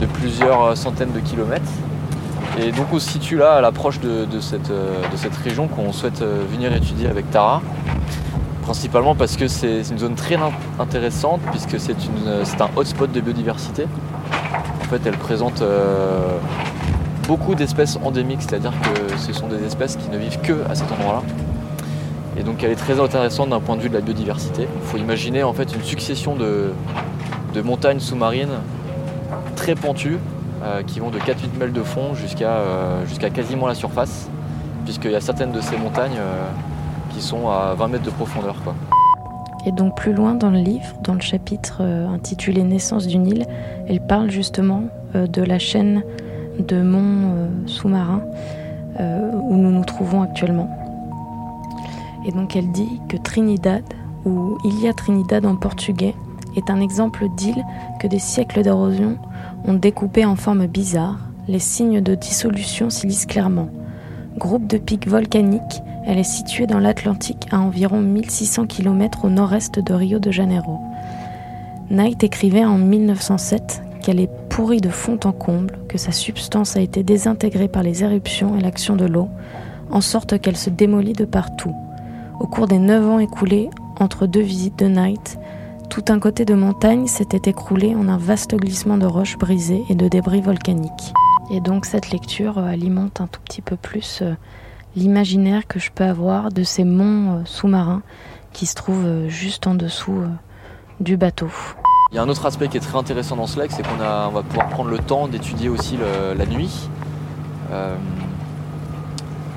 de 0.00 0.06
plusieurs 0.06 0.76
centaines 0.76 1.12
de 1.12 1.20
kilomètres. 1.20 1.72
Et 2.58 2.70
donc 2.70 2.86
on 2.92 3.00
se 3.00 3.10
situe 3.10 3.36
là 3.36 3.54
à 3.54 3.60
l'approche 3.60 3.98
de, 3.98 4.26
de 4.26 4.38
cette, 4.38 4.70
de 4.70 5.16
cette 5.16 5.34
région 5.34 5.66
qu'on 5.66 5.92
souhaite 5.92 6.22
venir 6.22 6.72
étudier 6.72 7.08
avec 7.08 7.28
Tara. 7.32 7.62
Principalement 8.64 9.14
parce 9.14 9.36
que 9.36 9.46
c'est 9.46 9.82
une 9.90 9.98
zone 9.98 10.14
très 10.14 10.36
in- 10.36 10.50
intéressante 10.78 11.40
puisque 11.50 11.78
c'est 11.78 11.92
un 12.62 12.68
hotspot 12.76 13.12
de 13.12 13.20
biodiversité. 13.20 13.86
En 14.80 14.84
fait, 14.84 15.00
elle 15.04 15.18
présente 15.18 15.60
euh, 15.60 16.38
beaucoup 17.28 17.54
d'espèces 17.54 17.98
endémiques, 18.02 18.40
c'est-à-dire 18.40 18.72
que 18.82 19.16
ce 19.18 19.34
sont 19.34 19.48
des 19.48 19.62
espèces 19.64 19.96
qui 19.96 20.08
ne 20.08 20.16
vivent 20.16 20.40
que 20.40 20.64
à 20.70 20.74
cet 20.74 20.90
endroit-là. 20.92 21.22
Et 22.38 22.42
donc 22.42 22.62
elle 22.64 22.70
est 22.70 22.76
très 22.76 22.98
intéressante 23.00 23.50
d'un 23.50 23.60
point 23.60 23.76
de 23.76 23.82
vue 23.82 23.90
de 23.90 23.94
la 23.94 24.00
biodiversité. 24.00 24.62
Il 24.82 24.88
faut 24.88 24.96
imaginer 24.96 25.42
en 25.42 25.52
fait 25.52 25.74
une 25.74 25.82
succession 25.82 26.34
de, 26.34 26.72
montagnes 27.62 28.00
sous-marines 28.00 28.60
très 29.56 29.74
pentues 29.74 30.18
euh, 30.64 30.82
qui 30.82 31.00
vont 31.00 31.10
de 31.10 31.18
4-8 31.18 31.58
mètres 31.58 31.72
de 31.72 31.82
fond 31.82 32.14
jusqu'à 32.14 32.48
euh, 32.56 33.06
jusqu'à 33.06 33.28
quasiment 33.28 33.66
la 33.66 33.74
surface, 33.74 34.28
puisqu'il 34.84 35.10
y 35.12 35.16
a 35.16 35.20
certaines 35.20 35.52
de 35.52 35.60
ces 35.60 35.76
montagnes 35.76 36.16
qui 37.14 37.22
sont 37.22 37.48
à 37.48 37.74
20 37.74 37.88
mètres 37.88 38.04
de 38.04 38.10
profondeur. 38.10 38.56
Et 39.66 39.72
donc 39.72 39.96
plus 39.96 40.12
loin 40.12 40.34
dans 40.34 40.50
le 40.50 40.58
livre, 40.58 40.86
dans 41.02 41.14
le 41.14 41.20
chapitre 41.20 41.78
euh, 41.80 42.06
intitulé 42.08 42.62
Naissance 42.62 43.06
d'une 43.06 43.26
île, 43.26 43.46
elle 43.88 44.00
parle 44.00 44.30
justement 44.30 44.84
euh, 45.14 45.26
de 45.26 45.42
la 45.42 45.58
chaîne 45.58 46.02
de 46.58 46.82
monts 46.82 47.32
euh, 47.34 47.48
sous-marins 47.66 48.22
où 48.96 49.56
nous 49.56 49.72
nous 49.72 49.84
trouvons 49.84 50.22
actuellement. 50.22 50.70
Et 52.24 52.30
donc 52.30 52.54
elle 52.54 52.70
dit 52.70 53.00
que 53.08 53.16
Trinidad, 53.16 53.82
ou 54.24 54.56
Ilha 54.64 54.92
Trinidad 54.92 55.44
en 55.44 55.56
portugais, 55.56 56.14
est 56.54 56.70
un 56.70 56.80
exemple 56.80 57.26
d'île 57.36 57.64
que 57.98 58.06
des 58.06 58.20
siècles 58.20 58.62
d'érosion 58.62 59.18
ont 59.66 59.74
découpé 59.74 60.24
en 60.24 60.36
forme 60.36 60.68
bizarre. 60.68 61.18
Les 61.48 61.58
signes 61.58 62.02
de 62.02 62.14
dissolution 62.14 62.88
s'y 62.88 63.08
lisent 63.08 63.26
clairement. 63.26 63.68
Groupe 64.36 64.66
de 64.66 64.78
pics 64.78 65.06
volcaniques, 65.06 65.82
elle 66.04 66.18
est 66.18 66.24
située 66.24 66.66
dans 66.66 66.80
l'Atlantique 66.80 67.46
à 67.52 67.60
environ 67.60 68.00
1600 68.00 68.66
km 68.66 69.26
au 69.26 69.28
nord-est 69.28 69.78
de 69.78 69.94
Rio 69.94 70.18
de 70.18 70.32
Janeiro. 70.32 70.80
Knight 71.88 72.24
écrivait 72.24 72.64
en 72.64 72.76
1907 72.76 73.82
qu'elle 74.02 74.18
est 74.18 74.30
pourrie 74.48 74.80
de 74.80 74.88
fond 74.88 75.20
en 75.24 75.30
comble, 75.30 75.78
que 75.88 75.98
sa 75.98 76.10
substance 76.10 76.76
a 76.76 76.80
été 76.80 77.04
désintégrée 77.04 77.68
par 77.68 77.84
les 77.84 78.02
éruptions 78.02 78.58
et 78.58 78.60
l'action 78.60 78.96
de 78.96 79.04
l'eau, 79.04 79.28
en 79.90 80.00
sorte 80.00 80.40
qu'elle 80.40 80.56
se 80.56 80.70
démolit 80.70 81.12
de 81.12 81.24
partout. 81.24 81.74
Au 82.40 82.48
cours 82.48 82.66
des 82.66 82.80
neuf 82.80 83.06
ans 83.06 83.20
écoulés 83.20 83.70
entre 84.00 84.26
deux 84.26 84.42
visites 84.42 84.80
de 84.80 84.88
Knight, 84.88 85.38
tout 85.90 86.04
un 86.08 86.18
côté 86.18 86.44
de 86.44 86.54
montagne 86.54 87.06
s'était 87.06 87.50
écroulé 87.50 87.94
en 87.94 88.08
un 88.08 88.18
vaste 88.18 88.56
glissement 88.56 88.98
de 88.98 89.06
roches 89.06 89.38
brisées 89.38 89.84
et 89.88 89.94
de 89.94 90.08
débris 90.08 90.40
volcaniques. 90.40 91.14
Et 91.50 91.60
donc 91.60 91.84
cette 91.84 92.10
lecture 92.10 92.58
euh, 92.58 92.66
alimente 92.66 93.20
un 93.20 93.26
tout 93.26 93.40
petit 93.40 93.60
peu 93.60 93.76
plus 93.76 94.20
euh, 94.22 94.34
l'imaginaire 94.96 95.66
que 95.66 95.78
je 95.78 95.90
peux 95.90 96.04
avoir 96.04 96.50
de 96.50 96.62
ces 96.62 96.84
monts 96.84 97.34
euh, 97.34 97.42
sous-marins 97.44 98.02
qui 98.52 98.66
se 98.66 98.74
trouvent 98.74 99.26
juste 99.26 99.66
en 99.66 99.74
dessous 99.74 100.22
du 101.00 101.16
bateau. 101.16 101.50
Il 102.12 102.14
y 102.14 102.18
a 102.18 102.22
un 102.22 102.28
autre 102.28 102.46
aspect 102.46 102.68
qui 102.68 102.76
est 102.76 102.80
très 102.80 102.96
intéressant 102.96 103.34
dans 103.34 103.48
ce 103.48 103.58
lac, 103.58 103.72
c'est 103.72 103.84
qu'on 103.84 103.96
va 103.96 104.30
pouvoir 104.48 104.68
prendre 104.68 104.90
le 104.90 104.98
temps 104.98 105.26
d'étudier 105.26 105.68
aussi 105.68 105.98
la 106.38 106.46
nuit. 106.46 106.88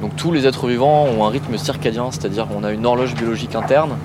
Donc 0.01 0.15
tous 0.15 0.31
les 0.31 0.47
êtres 0.47 0.65
vivants 0.65 1.03
ont 1.03 1.25
un 1.25 1.29
rythme 1.29 1.55
circadien, 1.59 2.09
c'est-à-dire 2.09 2.47
qu'on 2.47 2.63
a 2.63 2.71
une 2.71 2.87
horloge 2.87 3.13
biologique 3.13 3.53
interne 3.53 3.97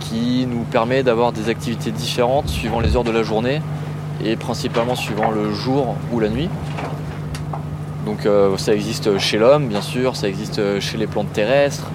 qui 0.00 0.46
nous 0.46 0.62
permet 0.62 1.02
d'avoir 1.02 1.32
des 1.32 1.50
activités 1.50 1.90
différentes 1.90 2.48
suivant 2.48 2.80
les 2.80 2.96
heures 2.96 3.04
de 3.04 3.10
la 3.10 3.22
journée 3.22 3.60
et 4.24 4.36
principalement 4.36 4.94
suivant 4.94 5.30
le 5.30 5.52
jour 5.52 5.96
ou 6.12 6.20
la 6.20 6.30
nuit. 6.30 6.48
Donc 8.06 8.26
euh, 8.26 8.56
ça 8.56 8.74
existe 8.74 9.18
chez 9.18 9.38
l'homme, 9.38 9.68
bien 9.68 9.82
sûr, 9.82 10.16
ça 10.16 10.28
existe 10.28 10.80
chez 10.80 10.96
les 10.96 11.06
plantes 11.06 11.32
terrestres, 11.32 11.86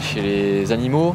chez 0.00 0.20
les 0.20 0.72
animaux, 0.72 1.14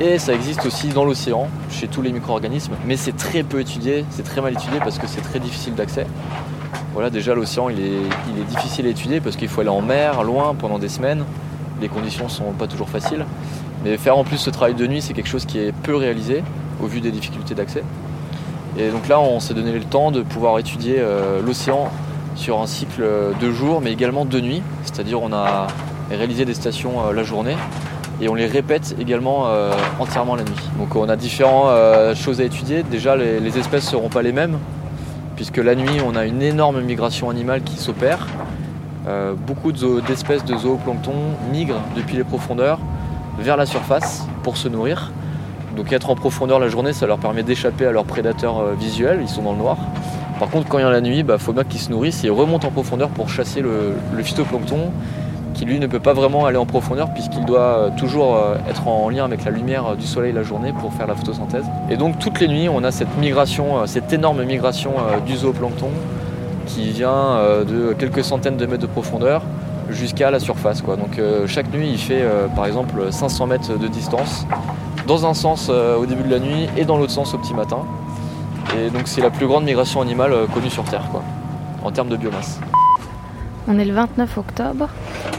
et 0.00 0.18
ça 0.18 0.34
existe 0.34 0.66
aussi 0.66 0.88
dans 0.88 1.04
l'océan, 1.04 1.48
chez 1.70 1.88
tous 1.88 2.02
les 2.02 2.12
micro-organismes, 2.12 2.74
mais 2.86 2.96
c'est 2.96 3.16
très 3.16 3.42
peu 3.42 3.60
étudié, 3.60 4.04
c'est 4.10 4.24
très 4.24 4.40
mal 4.40 4.52
étudié 4.52 4.78
parce 4.80 4.98
que 4.98 5.06
c'est 5.06 5.22
très 5.22 5.40
difficile 5.40 5.74
d'accès. 5.74 6.06
Voilà, 6.94 7.10
déjà 7.10 7.34
l'océan 7.34 7.70
il 7.70 7.80
est, 7.80 8.02
il 8.32 8.40
est 8.40 8.44
difficile 8.44 8.86
à 8.86 8.90
étudier 8.90 9.20
parce 9.20 9.36
qu'il 9.36 9.48
faut 9.48 9.60
aller 9.60 9.70
en 9.70 9.82
mer, 9.82 10.22
loin, 10.22 10.54
pendant 10.54 10.78
des 10.78 10.88
semaines. 10.88 11.24
Les 11.80 11.88
conditions 11.88 12.28
sont 12.28 12.52
pas 12.52 12.68
toujours 12.68 12.88
faciles. 12.88 13.26
Mais 13.84 13.96
faire 13.96 14.16
en 14.16 14.24
plus 14.24 14.38
ce 14.38 14.50
travail 14.50 14.74
de 14.74 14.86
nuit, 14.86 15.02
c'est 15.02 15.12
quelque 15.12 15.28
chose 15.28 15.44
qui 15.44 15.58
est 15.58 15.72
peu 15.72 15.96
réalisé 15.96 16.42
au 16.80 16.86
vu 16.86 17.00
des 17.00 17.10
difficultés 17.10 17.54
d'accès. 17.54 17.82
Et 18.78 18.90
donc 18.90 19.08
là, 19.08 19.20
on 19.20 19.40
s'est 19.40 19.54
donné 19.54 19.72
le 19.72 19.84
temps 19.84 20.10
de 20.10 20.22
pouvoir 20.22 20.58
étudier 20.58 20.96
euh, 20.98 21.42
l'océan 21.42 21.90
sur 22.34 22.60
un 22.60 22.66
cycle 22.66 23.04
de 23.40 23.50
jour, 23.50 23.80
mais 23.80 23.92
également 23.92 24.24
de 24.24 24.40
nuit. 24.40 24.62
C'est-à-dire 24.84 25.22
on 25.22 25.32
a 25.32 25.66
réalisé 26.10 26.44
des 26.44 26.54
stations 26.54 27.06
euh, 27.06 27.12
la 27.12 27.22
journée 27.22 27.56
et 28.20 28.28
on 28.28 28.34
les 28.34 28.46
répète 28.46 28.94
également 29.00 29.46
euh, 29.46 29.72
entièrement 29.98 30.36
la 30.36 30.44
nuit. 30.44 30.70
Donc 30.78 30.94
on 30.96 31.08
a 31.08 31.16
différentes 31.16 31.68
euh, 31.68 32.14
choses 32.14 32.40
à 32.40 32.44
étudier. 32.44 32.82
Déjà, 32.82 33.16
les, 33.16 33.58
espèces 33.58 33.86
ne 33.86 33.90
seront 33.90 34.08
pas 34.08 34.22
les 34.22 34.32
mêmes, 34.32 34.58
puisque 35.36 35.58
la 35.58 35.74
nuit, 35.74 36.00
on 36.04 36.16
a 36.16 36.24
une 36.24 36.42
énorme 36.42 36.80
migration 36.80 37.30
animale 37.30 37.62
qui 37.62 37.76
s'opère. 37.76 38.26
Euh, 39.06 39.34
beaucoup 39.34 39.72
d'espèces 39.72 40.44
de 40.44 40.56
zooplancton 40.56 41.12
migrent 41.52 41.82
depuis 41.94 42.16
les 42.16 42.24
profondeurs 42.24 42.78
vers 43.38 43.56
la 43.56 43.66
surface 43.66 44.26
pour 44.42 44.56
se 44.56 44.68
nourrir. 44.68 45.12
Donc 45.76 45.92
être 45.92 46.08
en 46.08 46.14
profondeur 46.14 46.58
la 46.58 46.68
journée, 46.68 46.92
ça 46.92 47.06
leur 47.06 47.18
permet 47.18 47.42
d'échapper 47.42 47.84
à 47.84 47.92
leurs 47.92 48.04
prédateurs 48.04 48.60
euh, 48.60 48.74
visuels, 48.78 49.18
ils 49.20 49.28
sont 49.28 49.42
dans 49.42 49.52
le 49.52 49.58
noir. 49.58 49.76
Par 50.38 50.50
contre, 50.50 50.68
quand 50.68 50.78
il 50.78 50.82
y 50.82 50.84
a 50.84 50.90
la 50.90 51.00
nuit, 51.00 51.20
il 51.20 51.38
faut 51.38 51.52
bien 51.52 51.64
qu'ils 51.64 51.80
se 51.80 51.90
nourrissent 51.90 52.24
et 52.24 52.26
ils 52.26 52.32
remontent 52.32 52.66
en 52.66 52.70
profondeur 52.70 53.08
pour 53.10 53.28
chasser 53.28 53.60
le, 53.60 53.94
phytoplancton 54.22 54.90
qui 55.54 55.64
lui 55.64 55.78
ne 55.78 55.86
peut 55.86 56.00
pas 56.00 56.14
vraiment 56.14 56.46
aller 56.46 56.56
en 56.56 56.66
profondeur 56.66 57.14
puisqu'il 57.14 57.44
doit 57.44 57.60
euh, 57.60 57.90
toujours 57.96 58.34
euh, 58.34 58.56
être 58.68 58.88
en 58.88 59.08
lien 59.08 59.24
avec 59.24 59.44
la 59.44 59.52
lumière 59.52 59.86
euh, 59.86 59.94
du 59.94 60.04
soleil 60.04 60.32
la 60.32 60.42
journée 60.42 60.72
pour 60.72 60.92
faire 60.92 61.06
la 61.06 61.14
photosynthèse. 61.14 61.64
Et 61.88 61.96
donc 61.96 62.18
toutes 62.18 62.40
les 62.40 62.48
nuits, 62.48 62.68
on 62.68 62.82
a 62.82 62.90
cette 62.90 63.16
migration, 63.18 63.86
cette 63.86 64.12
énorme 64.12 64.42
migration 64.42 64.94
du 65.24 65.36
zooplancton 65.36 65.90
qui 66.66 66.90
vient 66.90 67.38
de 67.68 67.92
quelques 67.92 68.24
centaines 68.24 68.56
de 68.56 68.66
mètres 68.66 68.82
de 68.82 68.86
profondeur 68.86 69.42
jusqu'à 69.90 70.32
la 70.32 70.40
surface. 70.40 70.82
Donc 70.82 71.20
chaque 71.46 71.72
nuit, 71.72 71.90
il 71.92 71.98
fait 71.98 72.24
par 72.56 72.66
exemple 72.66 73.12
500 73.12 73.46
mètres 73.46 73.78
de 73.78 73.86
distance 73.86 74.46
dans 75.06 75.26
un 75.26 75.34
sens 75.34 75.68
au 75.68 76.06
début 76.06 76.22
de 76.22 76.30
la 76.30 76.40
nuit 76.40 76.68
et 76.76 76.84
dans 76.84 76.96
l'autre 76.96 77.12
sens 77.12 77.34
au 77.34 77.38
petit 77.38 77.54
matin. 77.54 77.84
Et 78.76 78.90
donc 78.90 79.06
c'est 79.06 79.20
la 79.20 79.30
plus 79.30 79.46
grande 79.46 79.64
migration 79.64 80.00
animale 80.00 80.32
euh, 80.32 80.46
connue 80.46 80.70
sur 80.70 80.84
Terre 80.84 81.08
quoi, 81.10 81.22
en 81.82 81.90
termes 81.90 82.08
de 82.08 82.16
biomasse. 82.16 82.60
On 83.66 83.78
est 83.78 83.84
le 83.84 83.94
29 83.94 84.36
octobre 84.38 84.88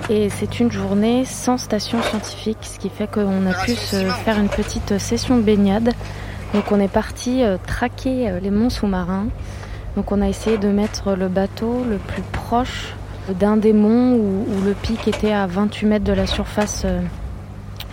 et 0.10 0.30
c'est 0.30 0.60
une 0.60 0.72
journée 0.72 1.26
sans 1.26 1.58
station 1.58 2.02
scientifique, 2.02 2.58
ce 2.62 2.80
qui 2.80 2.90
fait 2.90 3.08
qu'on 3.10 3.46
a 3.46 3.54
pu 3.66 3.76
se 3.76 3.98
faire 4.24 4.40
une 4.40 4.50
petite 4.50 4.98
session 4.98 5.38
de 5.38 5.42
baignade. 5.42 5.94
Donc 6.54 6.72
on 6.72 6.80
est 6.80 6.92
parti 6.92 7.44
euh, 7.44 7.58
traquer 7.66 8.30
euh, 8.30 8.40
les 8.40 8.52
monts 8.52 8.70
sous-marins. 8.70 9.28
Donc 9.96 10.12
on 10.12 10.22
a 10.22 10.28
essayé 10.28 10.58
de 10.58 10.68
mettre 10.70 11.16
le 11.16 11.28
bateau 11.28 11.84
le 11.88 11.98
plus 11.98 12.24
proche 12.32 12.96
d'un 13.34 13.58
des 13.58 13.74
monts 13.74 14.16
où, 14.16 14.46
le 14.64 14.74
pic 14.74 15.08
était 15.08 15.32
à 15.32 15.48
28 15.48 15.88
mètres 15.88 16.06
de 16.06 16.14
la 16.14 16.28
surface 16.28 16.84
euh, 16.86 17.02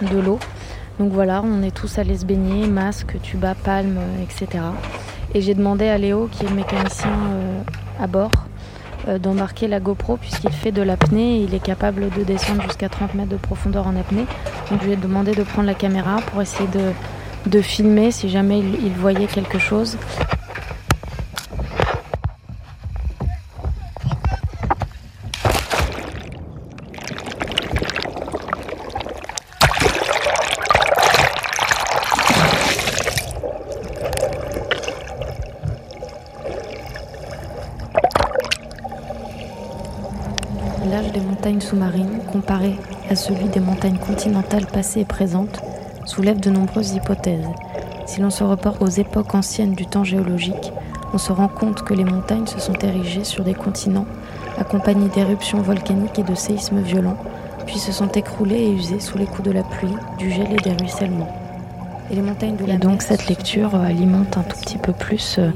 de 0.02 0.18
l'eau. 0.18 0.38
Donc 0.98 1.12
voilà, 1.12 1.42
on 1.44 1.62
est 1.62 1.74
tous 1.74 1.98
allés 1.98 2.18
se 2.18 2.24
baigner, 2.24 2.66
masque, 2.66 3.20
tuba, 3.22 3.54
palme, 3.54 3.96
euh, 3.98 4.22
etc. 4.22 4.62
Et 5.34 5.40
j'ai 5.40 5.54
demandé 5.54 5.88
à 5.88 5.98
Léo, 5.98 6.28
qui 6.30 6.44
est 6.44 6.50
mécanicien 6.50 7.10
euh, 7.10 7.62
à 7.98 8.06
bord, 8.06 8.32
euh, 9.08 9.18
d'embarquer 9.18 9.66
la 9.66 9.80
GoPro 9.80 10.16
puisqu'il 10.16 10.52
fait 10.52 10.72
de 10.72 10.82
l'apnée 10.82 11.38
et 11.38 11.42
il 11.44 11.54
est 11.54 11.62
capable 11.62 12.10
de 12.10 12.22
descendre 12.22 12.62
jusqu'à 12.62 12.88
30 12.88 13.14
mètres 13.14 13.30
de 13.30 13.36
profondeur 13.36 13.86
en 13.86 13.96
apnée. 13.96 14.26
Donc 14.70 14.80
je 14.80 14.86
lui 14.86 14.92
ai 14.92 14.96
demandé 14.96 15.32
de 15.32 15.42
prendre 15.42 15.66
la 15.66 15.74
caméra 15.74 16.16
pour 16.26 16.42
essayer 16.42 16.68
de, 17.46 17.60
filmer 17.62 18.10
si 18.10 18.28
jamais 18.28 18.58
il 18.60 18.92
voyait 18.92 19.26
quelque 19.26 19.58
chose. 19.58 19.96
Comparé 42.30 42.76
à 43.08 43.16
celui 43.16 43.46
des 43.46 43.60
montagnes 43.60 43.96
continentales 43.96 44.66
passées 44.66 45.00
et 45.00 45.04
présentes 45.06 45.62
soulève 46.04 46.38
de 46.38 46.50
nombreuses 46.50 46.92
hypothèses. 46.92 47.48
Si 48.04 48.20
l'on 48.20 48.28
se 48.28 48.44
reporte 48.44 48.82
aux 48.82 48.88
époques 48.88 49.34
anciennes 49.34 49.72
du 49.72 49.86
temps 49.86 50.04
géologique, 50.04 50.70
on 51.14 51.18
se 51.18 51.32
rend 51.32 51.48
compte 51.48 51.82
que 51.82 51.94
les 51.94 52.04
montagnes 52.04 52.46
se 52.46 52.60
sont 52.60 52.74
érigées 52.74 53.24
sur 53.24 53.42
des 53.42 53.54
continents 53.54 54.04
accompagnés 54.58 55.08
d'éruptions 55.08 55.62
volcaniques 55.62 56.18
et 56.18 56.22
de 56.22 56.34
séismes 56.34 56.82
violents, 56.82 57.16
puis 57.64 57.78
se 57.78 57.90
sont 57.90 58.08
écroulées 58.08 58.64
et 58.64 58.70
usées 58.70 59.00
sous 59.00 59.16
les 59.16 59.26
coups 59.26 59.44
de 59.44 59.52
la 59.52 59.62
pluie, 59.62 59.94
du 60.18 60.30
gel 60.30 60.52
et 60.52 60.62
des 60.62 60.72
ruissellements. 60.72 61.34
Et, 62.10 62.16
les 62.16 62.22
montagnes 62.22 62.56
de 62.56 62.78
donc 62.78 63.00
cette 63.00 63.28
lecture 63.28 63.74
euh, 63.74 63.86
alimente 63.86 64.36
un 64.36 64.42
tout 64.42 64.58
petit 64.60 64.76
peu 64.76 64.92
plus 64.92 65.36
euh, 65.38 65.50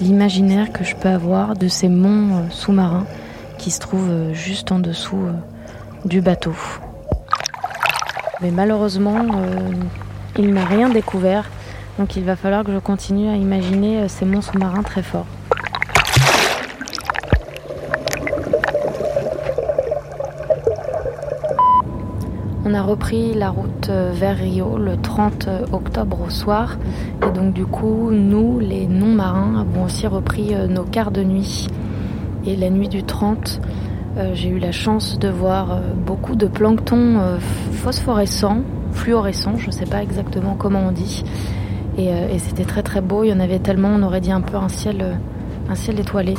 l'imaginaire 0.00 0.72
que 0.72 0.84
je 0.84 0.96
peux 0.96 1.10
avoir 1.10 1.54
de 1.54 1.68
ces 1.68 1.90
monts 1.90 2.36
euh, 2.36 2.42
sous-marins 2.48 3.04
qui 3.58 3.70
se 3.70 3.80
trouvent 3.80 4.32
juste 4.32 4.72
en 4.72 4.78
dessous 4.78 5.18
du 6.04 6.20
bateau. 6.20 6.54
Mais 8.40 8.50
malheureusement, 8.50 9.26
il 10.38 10.52
n'a 10.52 10.64
rien 10.64 10.88
découvert, 10.88 11.48
donc 11.98 12.16
il 12.16 12.24
va 12.24 12.36
falloir 12.36 12.64
que 12.64 12.72
je 12.72 12.78
continue 12.78 13.28
à 13.28 13.36
imaginer 13.36 14.08
ces 14.08 14.24
monts 14.24 14.40
sous-marins 14.42 14.82
très 14.82 15.02
forts. 15.02 15.26
On 22.70 22.74
a 22.74 22.82
repris 22.82 23.34
la 23.34 23.50
route 23.50 23.88
euh, 23.88 24.12
vers 24.14 24.36
Rio 24.36 24.78
le 24.78 24.96
30 24.96 25.48
octobre 25.72 26.20
au 26.24 26.30
soir. 26.30 26.76
Et 27.26 27.32
donc 27.32 27.52
du 27.52 27.66
coup, 27.66 28.10
nous, 28.12 28.60
les 28.60 28.86
non-marins, 28.86 29.60
avons 29.60 29.86
aussi 29.86 30.06
repris 30.06 30.54
euh, 30.54 30.68
nos 30.68 30.84
quarts 30.84 31.10
de 31.10 31.24
nuit. 31.24 31.66
Et 32.46 32.54
la 32.54 32.70
nuit 32.70 32.86
du 32.86 33.02
30, 33.02 33.60
euh, 33.60 33.66
j'ai 34.34 34.48
eu 34.48 34.58
la 34.58 34.72
chance 34.72 35.18
de 35.18 35.28
voir 35.28 35.80
beaucoup 36.06 36.34
de 36.34 36.46
plancton 36.46 37.38
phosphorescent, 37.72 38.58
fluorescent, 38.92 39.56
je 39.56 39.66
ne 39.66 39.72
sais 39.72 39.86
pas 39.86 40.02
exactement 40.02 40.54
comment 40.58 40.86
on 40.88 40.92
dit. 40.92 41.24
Et, 41.98 42.10
c'était 42.38 42.64
très 42.64 42.82
très 42.82 43.00
beau, 43.00 43.24
il 43.24 43.28
y 43.28 43.32
en 43.32 43.40
avait 43.40 43.58
tellement, 43.58 43.88
on 43.88 44.02
aurait 44.02 44.20
dit 44.20 44.32
un 44.32 44.40
peu 44.40 44.56
un 44.56 44.68
ciel, 44.68 45.18
un 45.68 45.74
ciel 45.74 46.00
étoilé. 46.00 46.34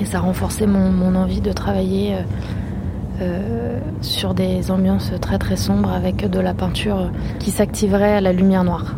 Et 0.00 0.04
ça 0.04 0.20
renforçait 0.20 0.66
mon, 0.66 1.14
envie 1.14 1.40
de 1.40 1.52
travailler 1.52 2.16
euh, 3.20 3.78
sur 4.00 4.32
des 4.32 4.70
ambiances 4.70 5.12
très 5.20 5.38
très 5.38 5.56
sombres 5.56 5.90
avec 5.90 6.28
de 6.28 6.40
la 6.40 6.54
peinture 6.54 7.10
qui 7.38 7.50
s'activerait 7.50 8.14
à 8.14 8.20
la 8.20 8.32
lumière 8.32 8.64
noire. 8.64 8.96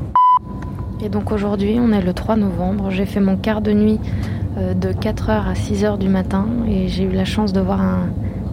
Et 1.04 1.08
donc 1.08 1.32
aujourd'hui, 1.32 1.78
on 1.80 1.90
est 1.90 2.02
le 2.02 2.12
3 2.12 2.36
novembre. 2.36 2.90
J'ai 2.90 3.06
fait 3.06 3.18
mon 3.18 3.36
quart 3.36 3.62
de 3.62 3.72
nuit 3.72 3.98
euh, 3.98 4.41
de 4.74 4.92
4h 4.92 5.30
à 5.30 5.52
6h 5.54 5.98
du 5.98 6.08
matin 6.08 6.46
et 6.68 6.88
j'ai 6.88 7.04
eu 7.04 7.12
la 7.12 7.24
chance 7.24 7.52
de 7.52 7.60
voir 7.60 7.80
un 7.80 8.08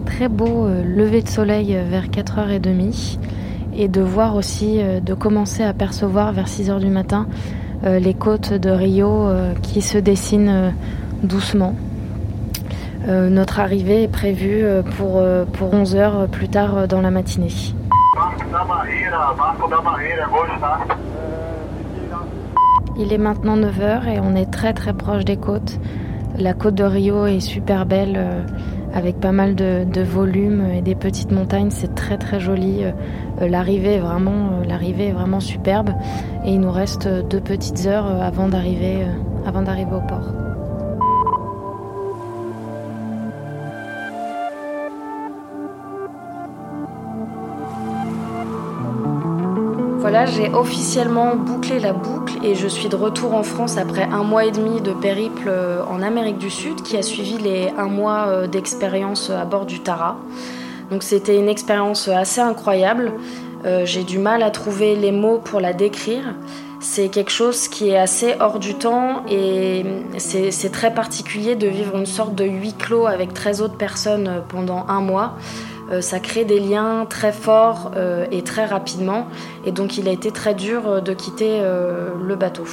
très 0.06 0.28
beau 0.28 0.66
euh, 0.66 0.82
lever 0.84 1.22
de 1.22 1.28
soleil 1.28 1.78
vers 1.88 2.06
4h30 2.06 3.18
et 3.76 3.88
de 3.88 4.00
voir 4.00 4.34
aussi, 4.36 4.80
de 4.82 5.14
commencer 5.14 5.62
à 5.62 5.72
percevoir 5.72 6.32
vers 6.32 6.46
6h 6.46 6.80
du 6.80 6.90
matin 6.90 7.28
les 7.84 8.14
côtes 8.14 8.52
de 8.52 8.68
Rio 8.68 9.28
qui 9.62 9.80
se 9.80 9.96
dessinent 9.96 10.74
doucement. 11.22 11.74
Euh, 13.08 13.30
notre 13.30 13.60
arrivée 13.60 14.02
est 14.02 14.12
prévue 14.12 14.62
euh, 14.62 14.82
pour, 14.82 15.16
euh, 15.16 15.44
pour 15.44 15.72
11 15.72 15.96
heures 15.96 16.28
plus 16.28 16.48
tard 16.48 16.86
dans 16.86 17.00
la 17.00 17.10
matinée. 17.10 17.48
Il 23.02 23.14
est 23.14 23.18
maintenant 23.18 23.56
9h 23.56 24.08
et 24.08 24.20
on 24.20 24.36
est 24.36 24.50
très 24.50 24.74
très 24.74 24.92
proche 24.92 25.24
des 25.24 25.38
côtes. 25.38 25.78
La 26.38 26.52
côte 26.52 26.74
de 26.74 26.84
Rio 26.84 27.24
est 27.24 27.40
super 27.40 27.86
belle 27.86 28.20
avec 28.92 29.18
pas 29.18 29.32
mal 29.32 29.54
de, 29.54 29.84
de 29.90 30.02
volume 30.02 30.66
et 30.70 30.82
des 30.82 30.94
petites 30.94 31.32
montagnes. 31.32 31.70
C'est 31.70 31.94
très 31.94 32.18
très 32.18 32.40
joli. 32.40 32.82
L'arrivée 33.40 33.94
est 33.94 34.00
vraiment, 34.00 34.60
l'arrivée 34.68 35.08
est 35.08 35.12
vraiment 35.12 35.40
superbe 35.40 35.90
et 36.44 36.52
il 36.52 36.60
nous 36.60 36.70
reste 36.70 37.08
deux 37.08 37.40
petites 37.40 37.86
heures 37.86 38.06
avant 38.22 38.48
d'arriver 38.48 39.06
au 39.46 40.06
port. 40.06 40.49
Voilà, 50.12 50.26
j'ai 50.26 50.50
officiellement 50.52 51.36
bouclé 51.36 51.78
la 51.78 51.92
boucle 51.92 52.44
et 52.44 52.56
je 52.56 52.66
suis 52.66 52.88
de 52.88 52.96
retour 52.96 53.32
en 53.32 53.44
France 53.44 53.76
après 53.76 54.02
un 54.02 54.24
mois 54.24 54.44
et 54.44 54.50
demi 54.50 54.80
de 54.80 54.92
périple 54.92 55.46
euh, 55.46 55.84
en 55.84 56.02
Amérique 56.02 56.38
du 56.38 56.50
Sud 56.50 56.82
qui 56.82 56.96
a 56.96 57.02
suivi 57.02 57.38
les 57.38 57.68
un 57.78 57.86
mois 57.86 58.26
euh, 58.26 58.48
d'expérience 58.48 59.30
à 59.30 59.44
bord 59.44 59.66
du 59.66 59.78
Tara. 59.78 60.16
Donc 60.90 61.04
c'était 61.04 61.38
une 61.38 61.48
expérience 61.48 62.08
assez 62.08 62.40
incroyable. 62.40 63.12
Euh, 63.64 63.82
j'ai 63.86 64.02
du 64.02 64.18
mal 64.18 64.42
à 64.42 64.50
trouver 64.50 64.96
les 64.96 65.12
mots 65.12 65.38
pour 65.38 65.60
la 65.60 65.72
décrire. 65.72 66.34
C'est 66.80 67.06
quelque 67.06 67.30
chose 67.30 67.68
qui 67.68 67.90
est 67.90 67.98
assez 67.98 68.34
hors 68.40 68.58
du 68.58 68.74
temps 68.74 69.22
et 69.30 69.84
c'est 70.18 70.72
très 70.72 70.92
particulier 70.92 71.54
de 71.54 71.68
vivre 71.68 71.96
une 71.96 72.06
sorte 72.06 72.34
de 72.34 72.44
huis 72.44 72.74
clos 72.74 73.06
avec 73.06 73.32
13 73.32 73.62
autres 73.62 73.76
personnes 73.76 74.42
pendant 74.48 74.86
un 74.88 75.02
mois. 75.02 75.36
Euh, 75.90 76.00
ça 76.00 76.20
crée 76.20 76.44
des 76.44 76.60
liens 76.60 77.06
très 77.08 77.32
forts 77.32 77.92
euh, 77.96 78.26
et 78.30 78.42
très 78.42 78.64
rapidement. 78.64 79.26
Et 79.64 79.72
donc 79.72 79.98
il 79.98 80.08
a 80.08 80.12
été 80.12 80.30
très 80.30 80.54
dur 80.54 80.86
euh, 80.86 81.00
de 81.00 81.12
quitter 81.12 81.60
le 81.60 82.36
bateau. 82.36 82.64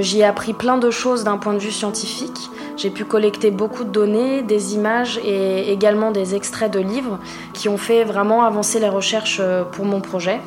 J'y 0.00 0.20
ai 0.20 0.24
appris 0.24 0.52
plein 0.52 0.78
de 0.78 0.90
choses 0.90 1.24
d'un 1.24 1.36
point 1.36 1.52
de 1.52 1.58
vue 1.58 1.72
scientifique. 1.72 2.50
J'ai 2.76 2.90
pu 2.90 3.04
collecter 3.04 3.50
beaucoup 3.50 3.82
de 3.82 3.90
données, 3.90 4.42
des 4.42 4.74
images 4.74 5.18
et 5.24 5.72
également 5.72 6.12
des 6.12 6.36
extraits 6.36 6.72
de 6.72 6.78
livres 6.78 7.18
qui 7.54 7.68
ont 7.68 7.76
fait 7.76 8.04
vraiment 8.04 8.44
avancer 8.44 8.78
les 8.78 8.88
recherches 8.88 9.42
pour 9.72 9.84
mon 9.84 10.00
projet. 10.00 10.40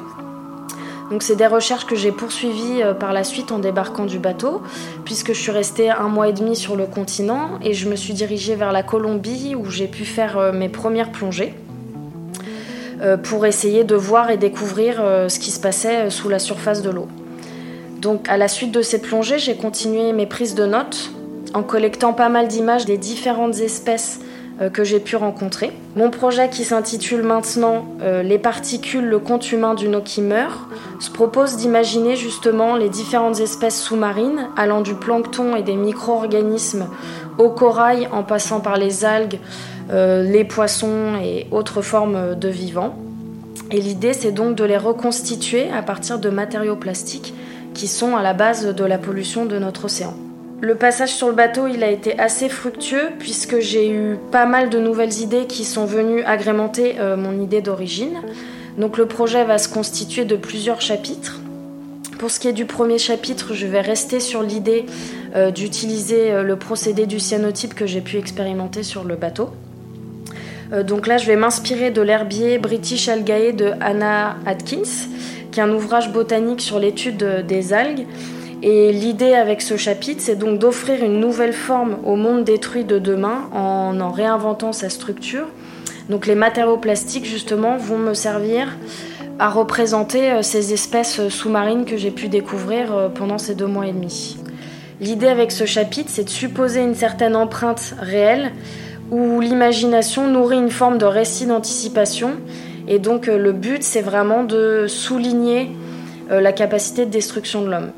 Donc 1.11 1.23
c'est 1.23 1.35
des 1.35 1.47
recherches 1.47 1.85
que 1.85 1.95
j'ai 1.95 2.13
poursuivies 2.13 2.83
par 2.99 3.11
la 3.11 3.25
suite 3.25 3.51
en 3.51 3.59
débarquant 3.59 4.05
du 4.05 4.17
bateau, 4.17 4.61
puisque 5.03 5.33
je 5.33 5.39
suis 5.39 5.51
restée 5.51 5.89
un 5.89 6.07
mois 6.07 6.29
et 6.29 6.33
demi 6.33 6.55
sur 6.55 6.77
le 6.77 6.85
continent 6.85 7.59
et 7.61 7.73
je 7.73 7.89
me 7.89 7.97
suis 7.97 8.13
dirigée 8.13 8.55
vers 8.55 8.71
la 8.71 8.81
Colombie 8.81 9.55
où 9.55 9.69
j'ai 9.69 9.87
pu 9.87 10.05
faire 10.05 10.53
mes 10.53 10.69
premières 10.69 11.11
plongées. 11.11 11.53
Euh, 13.03 13.17
pour 13.17 13.45
essayer 13.45 13.83
de 13.83 13.95
voir 13.95 14.29
et 14.29 14.37
découvrir 14.37 15.01
euh, 15.01 15.27
ce 15.27 15.37
qui 15.37 15.51
se 15.51 15.59
passait 15.59 16.05
euh, 16.05 16.09
sous 16.09 16.29
la 16.29 16.39
surface 16.39 16.81
de 16.81 16.89
l'eau. 16.89 17.09
Donc 17.99 18.29
à 18.29 18.37
la 18.37 18.47
suite 18.47 18.71
de 18.71 18.81
ces 18.81 19.01
plongées, 19.01 19.39
j'ai 19.39 19.57
continué 19.57 20.13
mes 20.13 20.25
prises 20.25 20.55
de 20.55 20.65
notes 20.65 21.11
en 21.53 21.63
collectant 21.63 22.13
pas 22.13 22.29
mal 22.29 22.47
d'images 22.47 22.85
des 22.85 22.97
différentes 22.97 23.59
espèces 23.59 24.19
que 24.71 24.83
j'ai 24.83 24.99
pu 24.99 25.15
rencontrer. 25.15 25.71
Mon 25.95 26.11
projet 26.11 26.47
qui 26.49 26.63
s'intitule 26.63 27.23
maintenant 27.23 27.85
Les 28.23 28.37
particules, 28.37 29.05
le 29.05 29.19
compte 29.19 29.51
humain 29.51 29.73
d'une 29.73 29.95
eau 29.95 30.01
qui 30.01 30.21
meurt 30.21 30.67
se 30.99 31.09
propose 31.09 31.57
d'imaginer 31.57 32.15
justement 32.15 32.75
les 32.75 32.89
différentes 32.89 33.39
espèces 33.39 33.81
sous-marines 33.81 34.47
allant 34.55 34.81
du 34.81 34.93
plancton 34.95 35.55
et 35.55 35.63
des 35.63 35.75
micro-organismes 35.75 36.87
au 37.37 37.49
corail 37.49 38.07
en 38.11 38.23
passant 38.23 38.59
par 38.59 38.77
les 38.77 39.05
algues, 39.05 39.39
les 39.91 40.43
poissons 40.43 41.15
et 41.21 41.47
autres 41.51 41.81
formes 41.81 42.35
de 42.35 42.47
vivants. 42.47 42.95
Et 43.71 43.81
l'idée, 43.81 44.13
c'est 44.13 44.31
donc 44.31 44.55
de 44.55 44.63
les 44.63 44.77
reconstituer 44.77 45.69
à 45.71 45.81
partir 45.81 46.19
de 46.19 46.29
matériaux 46.29 46.75
plastiques 46.75 47.33
qui 47.73 47.87
sont 47.87 48.15
à 48.15 48.21
la 48.21 48.33
base 48.33 48.67
de 48.67 48.85
la 48.85 48.97
pollution 48.97 49.45
de 49.45 49.57
notre 49.57 49.85
océan. 49.85 50.13
Le 50.61 50.75
passage 50.75 51.13
sur 51.13 51.27
le 51.27 51.33
bateau, 51.33 51.67
il 51.67 51.83
a 51.83 51.89
été 51.89 52.17
assez 52.19 52.47
fructueux 52.47 53.09
puisque 53.19 53.59
j'ai 53.59 53.89
eu 53.89 54.17
pas 54.31 54.45
mal 54.45 54.69
de 54.69 54.79
nouvelles 54.79 55.19
idées 55.19 55.45
qui 55.45 55.65
sont 55.65 55.85
venues 55.85 56.23
agrémenter 56.23 56.95
euh, 56.99 57.17
mon 57.17 57.41
idée 57.41 57.61
d'origine. 57.61 58.21
Donc 58.77 58.97
le 58.97 59.05
projet 59.05 59.43
va 59.43 59.57
se 59.57 59.67
constituer 59.67 60.23
de 60.23 60.35
plusieurs 60.35 60.79
chapitres. 60.79 61.41
Pour 62.17 62.31
ce 62.31 62.39
qui 62.39 62.47
est 62.47 62.53
du 62.53 62.65
premier 62.65 62.97
chapitre, 62.97 63.53
je 63.53 63.67
vais 63.67 63.81
rester 63.81 64.19
sur 64.19 64.41
l'idée 64.41 64.85
euh, 65.35 65.51
d'utiliser 65.51 66.43
le 66.43 66.55
procédé 66.55 67.07
du 67.07 67.19
cyanotype 67.19 67.73
que 67.73 67.85
j'ai 67.85 68.01
pu 68.01 68.17
expérimenter 68.17 68.83
sur 68.83 69.03
le 69.03 69.15
bateau. 69.15 69.49
Euh, 70.73 70.83
donc 70.83 71.07
là, 71.07 71.17
je 71.17 71.27
vais 71.27 71.35
m'inspirer 71.35 71.91
de 71.91 72.01
l'herbier 72.01 72.57
British 72.57 73.07
Algae 73.07 73.55
de 73.55 73.71
Anna 73.79 74.37
Atkins, 74.45 75.07
qui 75.51 75.59
est 75.59 75.63
un 75.63 75.71
ouvrage 75.71 76.11
botanique 76.11 76.61
sur 76.61 76.79
l'étude 76.79 77.45
des 77.47 77.73
algues. 77.73 78.07
Et 78.61 78.93
l'idée 78.93 79.33
avec 79.33 79.61
ce 79.61 79.75
chapitre, 79.75 80.21
c'est 80.21 80.37
donc 80.37 80.57
d'offrir 80.57 81.03
une 81.03 81.19
nouvelle 81.19 81.53
forme 81.53 81.97
au 82.05 82.15
monde 82.15 82.45
détruit 82.45 82.85
de 82.85 82.97
demain 82.97 83.49
en 83.51 83.99
en 83.99 84.11
réinventant 84.11 84.71
sa 84.71 84.89
structure. 84.89 85.47
Donc 86.09 86.27
les 86.27 86.35
matériaux 86.35 86.77
plastiques, 86.77 87.25
justement, 87.25 87.77
vont 87.77 87.97
me 87.97 88.13
servir 88.13 88.77
à 89.39 89.49
représenter 89.49 90.31
euh, 90.31 90.41
ces 90.41 90.73
espèces 90.73 91.27
sous-marines 91.27 91.85
que 91.85 91.97
j'ai 91.97 92.11
pu 92.11 92.29
découvrir 92.29 92.95
euh, 92.95 93.09
pendant 93.09 93.37
ces 93.37 93.55
deux 93.55 93.67
mois 93.67 93.87
et 93.87 93.91
demi. 93.91 94.37
L'idée 95.01 95.27
avec 95.27 95.51
ce 95.51 95.65
chapitre, 95.65 96.09
c'est 96.11 96.23
de 96.23 96.29
supposer 96.29 96.81
une 96.81 96.95
certaine 96.95 97.35
empreinte 97.35 97.95
réelle 97.99 98.51
où 99.11 99.39
l'imagination 99.39 100.27
nourrit 100.27 100.57
une 100.57 100.71
forme 100.71 100.97
de 100.97 101.05
récit 101.05 101.45
d'anticipation. 101.45 102.31
Et 102.87 102.99
donc 102.99 103.27
euh, 103.27 103.37
le 103.37 103.51
but, 103.51 103.83
c'est 103.83 104.01
vraiment 104.01 104.43
de 104.43 104.85
souligner 104.87 105.71
euh, 106.31 106.41
la 106.41 106.51
capacité 106.51 107.05
de 107.05 107.11
destruction 107.11 107.61
de 107.61 107.69
l'homme. 107.69 107.91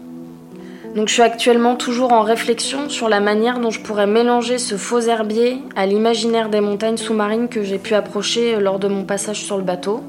Donc 0.96 1.10
je 1.10 1.14
suis 1.14 1.24
actuellement 1.24 1.76
toujours 1.76 2.14
en 2.14 2.22
réflexion 2.22 2.88
sur 2.88 3.10
la 3.10 3.20
manière 3.20 3.60
dont 3.60 3.70
je 3.70 3.82
pourrais 3.82 4.08
mélanger 4.08 4.58
ce 4.58 4.76
faux 4.76 5.02
herbier 5.02 5.62
à 5.76 5.86
l'imaginaire 5.86 6.48
des 6.48 6.62
montagnes 6.62 6.96
sous-marines 6.96 7.50
que 7.50 7.64
j'ai 7.64 7.80
pu 7.80 7.96
approcher 7.96 8.56
euh, 8.56 8.60
lors 8.60 8.80
de 8.80 8.88
mon 8.88 9.04
passage 9.04 9.44
sur 9.44 9.58
le 9.58 9.64
bateau. 9.64 10.02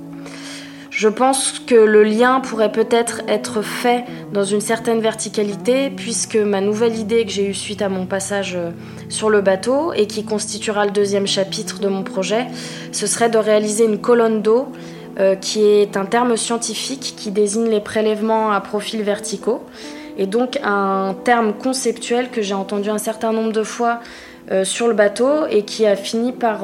Je 0.96 1.08
pense 1.08 1.58
que 1.58 1.74
le 1.74 2.04
lien 2.04 2.40
pourrait 2.40 2.72
peut-être 2.72 3.20
être 3.28 3.60
fait 3.60 4.06
dans 4.32 4.44
une 4.44 4.62
certaine 4.62 5.00
verticalité, 5.00 5.90
puisque 5.90 6.36
ma 6.36 6.62
nouvelle 6.62 6.96
idée 6.96 7.26
que 7.26 7.30
j'ai 7.30 7.46
eue 7.46 7.54
suite 7.54 7.82
à 7.82 7.90
mon 7.90 8.06
passage 8.06 8.54
euh, 8.56 8.70
sur 9.10 9.28
le 9.28 9.42
bateau 9.42 9.92
et 9.92 10.06
qui 10.06 10.24
constituera 10.24 10.86
le 10.86 10.92
deuxième 10.92 11.26
chapitre 11.26 11.80
de 11.80 11.88
mon 11.88 12.02
projet, 12.02 12.46
ce 12.92 13.06
serait 13.06 13.28
de 13.28 13.36
réaliser 13.36 13.84
une 13.84 13.98
colonne 13.98 14.40
d'eau 14.40 14.68
euh, 15.20 15.34
qui 15.34 15.66
est 15.66 15.98
un 15.98 16.06
terme 16.06 16.34
scientifique 16.38 17.12
qui 17.14 17.30
désigne 17.30 17.68
les 17.68 17.80
prélèvements 17.80 18.50
à 18.50 18.62
profil 18.62 19.02
verticaux 19.02 19.62
et 20.16 20.24
donc 20.24 20.58
un 20.64 21.14
terme 21.24 21.52
conceptuel 21.52 22.30
que 22.30 22.40
j'ai 22.40 22.54
entendu 22.54 22.88
un 22.88 22.96
certain 22.96 23.34
nombre 23.34 23.52
de 23.52 23.64
fois 23.64 24.00
euh, 24.50 24.64
sur 24.64 24.88
le 24.88 24.94
bateau 24.94 25.44
et 25.50 25.62
qui 25.62 25.84
a 25.84 25.94
fini 25.94 26.32
par 26.32 26.62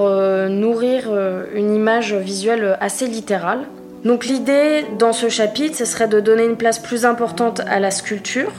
nourrir 0.49 1.11
une 1.55 1.75
image 1.75 2.15
visuelle 2.15 2.79
assez 2.81 3.07
littérale. 3.07 3.67
Donc 4.05 4.27
l'idée 4.27 4.85
dans 4.99 5.13
ce 5.13 5.29
chapitre, 5.29 5.77
ce 5.77 5.85
serait 5.85 6.09
de 6.09 6.21
donner 6.21 6.45
une 6.45 6.57
place 6.57 6.79
plus 6.79 7.05
importante 7.05 7.61
à 7.61 7.79
la 7.79 7.91
sculpture, 7.91 8.53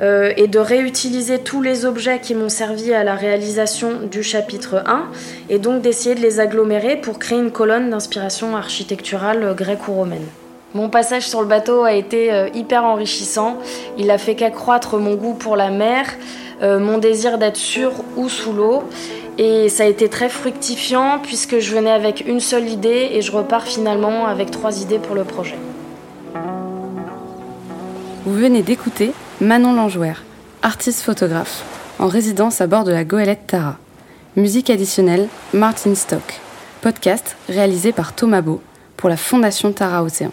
euh, 0.00 0.32
et 0.36 0.48
de 0.48 0.58
réutiliser 0.58 1.38
tous 1.38 1.62
les 1.62 1.84
objets 1.84 2.18
qui 2.18 2.34
m'ont 2.34 2.48
servi 2.48 2.92
à 2.92 3.04
la 3.04 3.14
réalisation 3.14 4.00
du 4.10 4.24
chapitre 4.24 4.82
1 4.86 5.04
et 5.50 5.60
donc 5.60 5.82
d'essayer 5.82 6.16
de 6.16 6.20
les 6.20 6.40
agglomérer 6.40 6.96
pour 6.96 7.20
créer 7.20 7.38
une 7.38 7.52
colonne 7.52 7.90
d'inspiration 7.90 8.56
architecturale 8.56 9.54
gréco-romaine. 9.54 10.26
Mon 10.74 10.88
passage 10.88 11.28
sur 11.28 11.40
le 11.42 11.46
bateau 11.46 11.84
a 11.84 11.92
été 11.92 12.32
euh, 12.32 12.48
hyper 12.54 12.82
enrichissant. 12.82 13.58
Il 13.96 14.10
a 14.10 14.18
fait 14.18 14.34
qu'accroître 14.34 14.96
mon 14.98 15.14
goût 15.14 15.34
pour 15.34 15.54
la 15.54 15.70
mer, 15.70 16.06
euh, 16.60 16.80
mon 16.80 16.98
désir 16.98 17.38
d'être 17.38 17.56
sur 17.56 17.92
ou 18.16 18.28
sous 18.28 18.52
l'eau. 18.52 18.82
Et 19.36 19.68
ça 19.68 19.82
a 19.82 19.86
été 19.86 20.08
très 20.08 20.28
fructifiant 20.28 21.18
puisque 21.20 21.58
je 21.58 21.74
venais 21.74 21.90
avec 21.90 22.24
une 22.26 22.40
seule 22.40 22.68
idée 22.68 23.10
et 23.12 23.22
je 23.22 23.32
repars 23.32 23.64
finalement 23.64 24.26
avec 24.26 24.50
trois 24.50 24.80
idées 24.80 25.00
pour 25.00 25.16
le 25.16 25.24
projet. 25.24 25.58
Vous 28.24 28.34
venez 28.34 28.62
d'écouter 28.62 29.12
Manon 29.40 29.74
Langouer, 29.74 30.14
artiste 30.62 31.02
photographe, 31.02 31.64
en 31.98 32.06
résidence 32.06 32.60
à 32.60 32.66
bord 32.66 32.84
de 32.84 32.92
la 32.92 33.04
goélette 33.04 33.46
Tara. 33.48 33.76
Musique 34.36 34.70
additionnelle, 34.70 35.28
Martin 35.52 35.94
Stock. 35.94 36.40
Podcast 36.80 37.36
réalisé 37.48 37.92
par 37.92 38.14
Thomas 38.14 38.40
Beau 38.40 38.60
pour 38.96 39.08
la 39.08 39.16
Fondation 39.16 39.72
Tara 39.72 40.02
Océan. 40.02 40.30